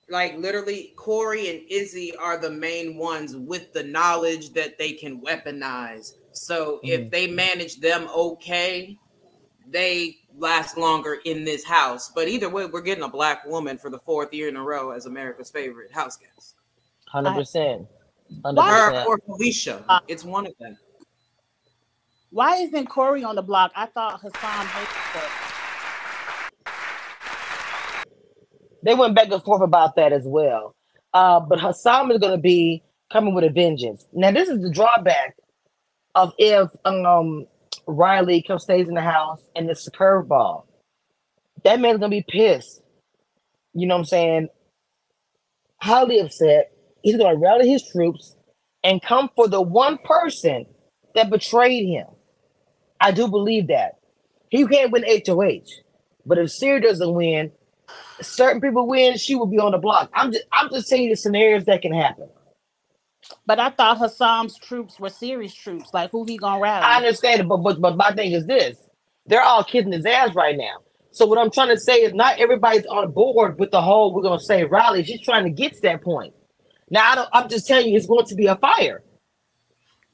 [0.10, 5.22] Like literally, Cory and Izzy are the main ones with the knowledge that they can
[5.22, 6.14] weaponize.
[6.32, 7.10] So if mm-hmm.
[7.10, 8.98] they manage them okay,
[9.68, 12.12] they last longer in this house.
[12.14, 14.92] But either way, we're getting a black woman for the fourth year in a row
[14.92, 16.53] as America's favorite house guest.
[17.14, 17.88] Hundred percent.
[18.44, 19.86] Her or Felicia.
[19.88, 20.76] Uh, It's one of them.
[22.32, 23.72] Why isn't Cory on the block?
[23.76, 26.72] I thought Hisam hated her.
[28.82, 30.76] They went back and forth about that as well.
[31.14, 34.08] Uh, but Hisam is gonna be coming with a vengeance.
[34.12, 35.36] Now, this is the drawback
[36.16, 37.46] of if um
[37.86, 40.66] Reilly comes stays in the house and it's a curveball.
[41.64, 42.82] That man's gonna be pissed.
[43.76, 44.50] You know what I'm saying?
[45.78, 46.73] Highly upset.
[47.04, 48.38] He's gonna rally his troops
[48.84, 50.68] and come for the one person
[51.16, 52.08] that betrayed him.
[53.02, 54.00] I do believe that.
[54.50, 55.66] He can't win HOH.
[56.26, 57.52] But if Cirie doesn't win,
[58.22, 60.10] certain people win, she will be on the block.
[60.14, 62.30] I'm just I'm just saying the scenarios that can happen.
[63.46, 65.94] But I thought Hisam's troops were Cirie's troops.
[65.94, 66.84] Like who he gonna rally?
[66.84, 68.78] I understand it, but, but but my thing is this:
[69.28, 70.78] they're all kissing his ass right now.
[71.12, 74.24] So what I'm trying to say is not everybody's on board with the whole we're
[74.24, 75.04] gonna say rally.
[75.04, 76.34] She's trying to get to that point.
[76.94, 79.02] Now I don't, I'm just telling you, it's going to be a fire.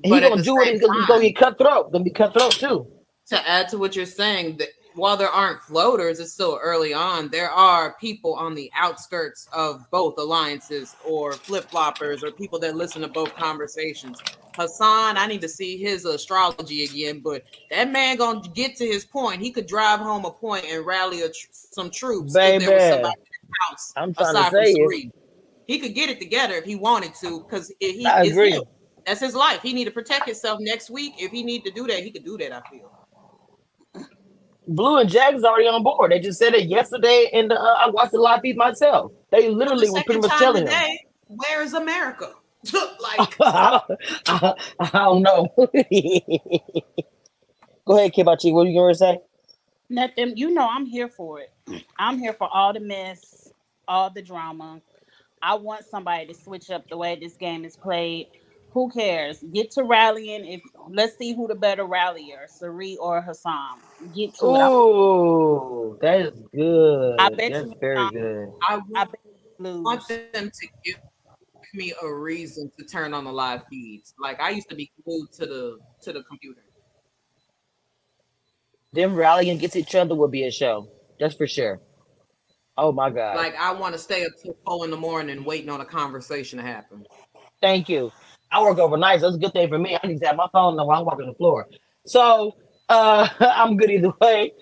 [0.01, 0.71] And he's gonna do it.
[0.71, 1.91] He's gonna, he's gonna get cutthroat.
[1.91, 2.87] Gonna be cutthroat too.
[3.27, 7.29] to add to what you're saying that while there aren't floaters it's still early on
[7.29, 13.03] there are people on the outskirts of both alliances or flip-floppers or people that listen
[13.03, 14.19] to both conversations
[14.57, 19.05] Hisam i need to see his astrology again but that man gonna get to his
[19.05, 22.73] point he could drive home a point and rally a tr- some troops if there
[22.73, 25.11] was somebody in the house I'm trying to say it.
[25.69, 25.79] Cirie.
[25.79, 28.51] he could get it together if he wanted to because he I is agree.
[28.51, 28.63] him.
[29.05, 31.87] that's his life he need to protect himself next week if he need to do
[31.87, 32.91] that he could do that i feel
[34.69, 36.11] Blue and Jag is already on board.
[36.11, 39.11] They just said it yesterday, and uh, I watched the live feed myself.
[39.31, 40.97] They literally the were pretty much time telling him.
[41.27, 42.33] where is America?
[43.01, 43.81] like, I,
[44.27, 45.47] I, I don't know.
[47.85, 48.53] Go ahead, Kibachi.
[48.53, 49.17] What are you going to say?
[49.89, 50.37] Nothing.
[50.37, 51.51] You know I'm here for it.
[51.97, 53.51] I'm here for all the mess,
[53.87, 54.81] all the drama.
[55.41, 58.27] I want somebody to switch up the way this game is played.
[58.71, 59.43] Who cares?
[59.51, 60.45] Get to rallying.
[60.45, 63.79] If let's see who the better rallier, Cirie or Hisam.
[64.13, 66.01] Get to it.
[66.01, 67.15] That is good.
[67.19, 68.13] I bet That's you very not.
[68.13, 68.53] good.
[68.67, 70.19] I I want, bet you want lose.
[70.33, 70.97] them to give
[71.73, 74.13] me a reason to turn on the live feeds.
[74.19, 76.61] Like I used to be glued to the to the computer.
[78.93, 80.89] Them rallying against each other would be a show.
[81.19, 81.79] That's for sure.
[82.81, 83.35] Oh my god!
[83.35, 86.59] Like I want to stay up till four in the morning waiting on a conversation
[86.59, 87.05] to happen.
[87.61, 88.09] Thank you.
[88.51, 89.97] I work overnight, so that's a good thing for me.
[90.01, 91.67] I need to have my phone while I'm walking the floor.
[92.05, 92.55] So
[92.87, 94.53] uh, I'm good either way.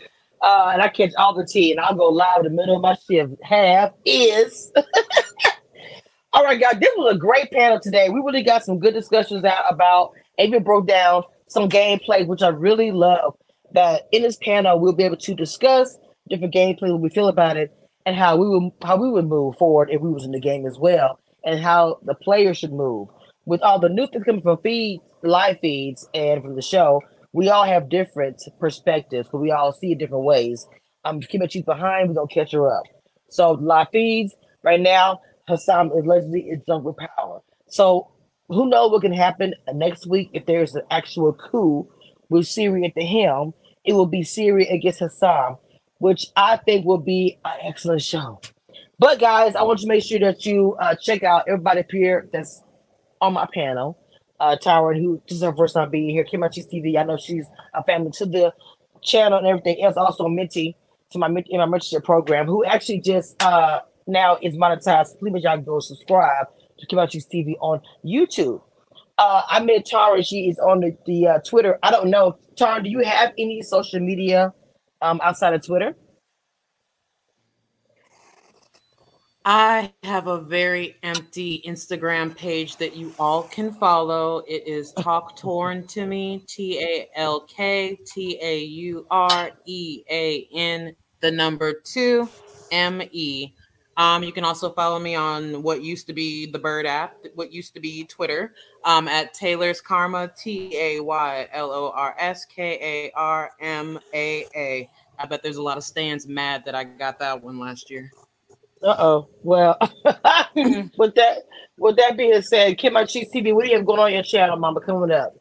[0.42, 2.82] Uh, and I catch all the tea, and I'll go live in the middle of
[2.82, 3.34] my shift.
[3.44, 4.72] Half is.
[6.34, 6.80] all right, guys.
[6.80, 8.10] This was a great panel today.
[8.10, 12.50] We really got some good discussions out about, even broke down some gameplay, which I
[12.50, 13.36] really love.
[13.74, 15.98] That in this panel we'll be able to discuss
[16.30, 17.77] different gameplay, what we feel about it,
[18.08, 20.66] and how we would how we would move forward if we was in the game
[20.66, 23.10] as well, and how the players should move.
[23.46, 27.02] With all the new things coming from feeds, live feeds, and from the show,
[27.34, 30.66] we all have different perspectives, but we all see it different ways.
[31.04, 32.84] I'm keeping you behind, we're gonna catch her up.
[33.30, 34.34] So live feeds
[34.64, 37.42] right now, Hisam is Leslie is drunk with power.
[37.68, 38.10] So
[38.48, 41.90] who knows what can happen next week if there's an actual coup
[42.30, 43.54] with Cirie at the helm?
[43.84, 45.58] It will be Cirie against Hisam
[46.00, 48.40] which I think will be an excellent show.
[49.00, 52.28] But guys, I want you to make sure that you uh, check out everybody here
[52.32, 52.64] that's
[53.22, 53.98] on my panel.
[54.40, 54.56] Uh,
[54.94, 56.24] who this is her first time being here.
[56.24, 56.98] Kim TV.
[56.98, 58.54] I know she's a family to the
[59.02, 59.98] channel and everything else.
[59.98, 60.76] Also, Minty
[61.12, 65.18] to my in my mentorship program, who actually just uh now is monetized.
[65.20, 66.48] Please make y'all go subscribe
[66.80, 68.62] to Kim TV on YouTube.
[69.18, 70.22] Uh, I met Tara.
[70.24, 71.80] She is on the, the uh, Twitter.
[71.82, 72.84] I don't know, Tara.
[72.84, 74.54] Do you have any social media
[75.02, 75.96] um, outside of Twitter?
[79.50, 84.40] I have a very empty Instagram page that you all can follow.
[84.40, 90.04] It is Talk Taurean to me, T A L K T A U R E
[90.12, 92.28] A N, the number two,
[92.74, 93.54] M E.
[93.98, 97.52] Um, you can also follow me on what used to be the Bird app, what
[97.52, 98.54] used to be Twitter,
[98.86, 104.00] um, at Taylor's Karma, T A Y L O R S K A R M
[104.14, 104.90] A A.
[105.20, 108.12] I bet there's a lot of stands mad that I got that one last year.
[108.84, 109.30] Uh oh.
[109.42, 109.78] Well,
[110.98, 111.38] with that
[111.80, 114.58] with that being said, Kim Cheese TV, what do you have going on your channel,
[114.58, 114.80] Mama?
[114.82, 115.34] Coming up.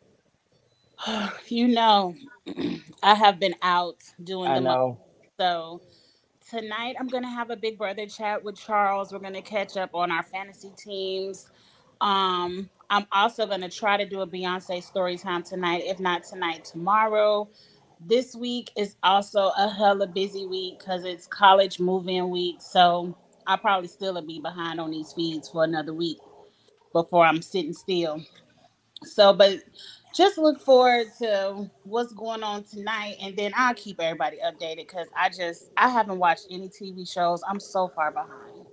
[1.48, 2.14] You know,
[3.02, 5.00] I have been out doing I the know.
[5.38, 5.82] so
[6.49, 9.12] tonight I'm gonna have a big brother chat with Charles.
[9.12, 11.51] We're gonna catch up on our fantasy teams.
[12.01, 15.84] Um, I'm also gonna try to do a Beyonce story time tonight.
[15.86, 17.49] If not tonight, tomorrow.
[18.01, 22.57] This week is also a hella busy week because it's college move-in week.
[22.61, 23.16] So
[23.47, 26.18] I'll probably still be behind on these feeds for another week
[26.92, 28.22] before I'm sitting still.
[29.05, 29.61] So, but
[30.16, 35.08] just look forward to what's going on tonight, and then I'll keep everybody updated because
[35.16, 37.42] I just I haven't watched any TV shows.
[37.48, 38.66] I'm so far behind.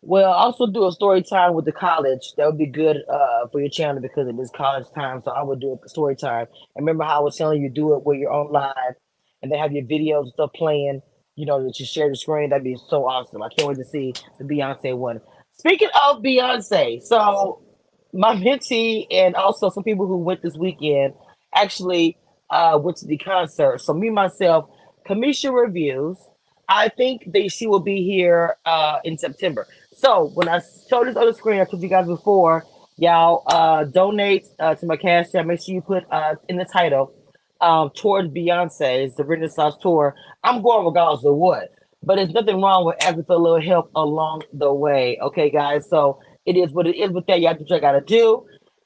[0.00, 2.34] Well, also do a story time with the college.
[2.36, 5.22] That would be good uh, for your channel because it is college time.
[5.22, 6.46] So I would do a story time.
[6.76, 8.94] And remember how I was telling you do it where you're on live
[9.42, 11.02] and they have your videos and stuff playing.
[11.34, 12.50] You know that you share the screen.
[12.50, 13.42] That'd be so awesome.
[13.42, 15.20] I can't wait to see the Beyonce one.
[15.56, 17.60] Speaking of Beyonce, so
[18.12, 21.14] my mentee and also some people who went this weekend
[21.54, 22.16] actually
[22.50, 23.80] uh, went to the concert.
[23.80, 24.68] So me myself,
[25.06, 26.18] Cameshia reviews.
[26.68, 29.66] I think that she will be here uh, in September.
[29.92, 32.64] So when I showed this on the screen, I told you guys before,
[32.96, 35.26] y'all uh, donate uh, to my cash.
[35.32, 37.12] Make sure you put uh, in the title
[37.60, 40.14] um, towards Beyonce's the Renaissance tour.
[40.44, 41.70] I'm going regardless of what,
[42.02, 45.18] but there's nothing wrong with asking for a little help along the way.
[45.22, 45.88] Okay, guys.
[45.88, 47.40] So it is what it is with that.
[47.40, 48.44] Y'all do what you gotta do.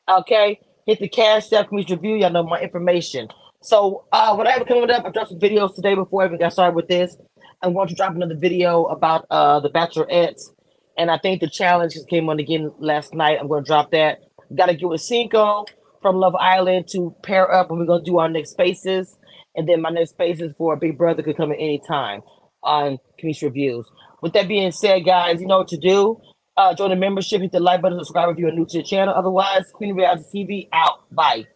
[0.08, 2.16] Okay, hit the cash app, community review.
[2.16, 3.28] Y'all know my information.
[3.62, 6.38] So uh, what I have coming up, I dropped some videos today before I even
[6.38, 7.16] got started with this.
[7.62, 10.50] I'm going to drop another video about uh, the Bachelorettes
[10.96, 13.38] and I think the challenge just came on again last night.
[13.40, 14.20] I'm to drop that.
[14.54, 15.64] Got to get with Cinco
[16.02, 19.16] from Love Island to pair up, and we're to do our next spaces.
[19.54, 22.22] And then my next spaces for Big Brother could come at any time
[22.62, 23.90] on Community Reviews.
[24.20, 26.20] With that being said, guys, you know what to do.
[26.56, 29.14] Uh, join the membership, hit the like button, subscribe if you're new to the channel.
[29.14, 31.04] Otherwise, Queen Reality TV out.
[31.10, 31.46] Bye.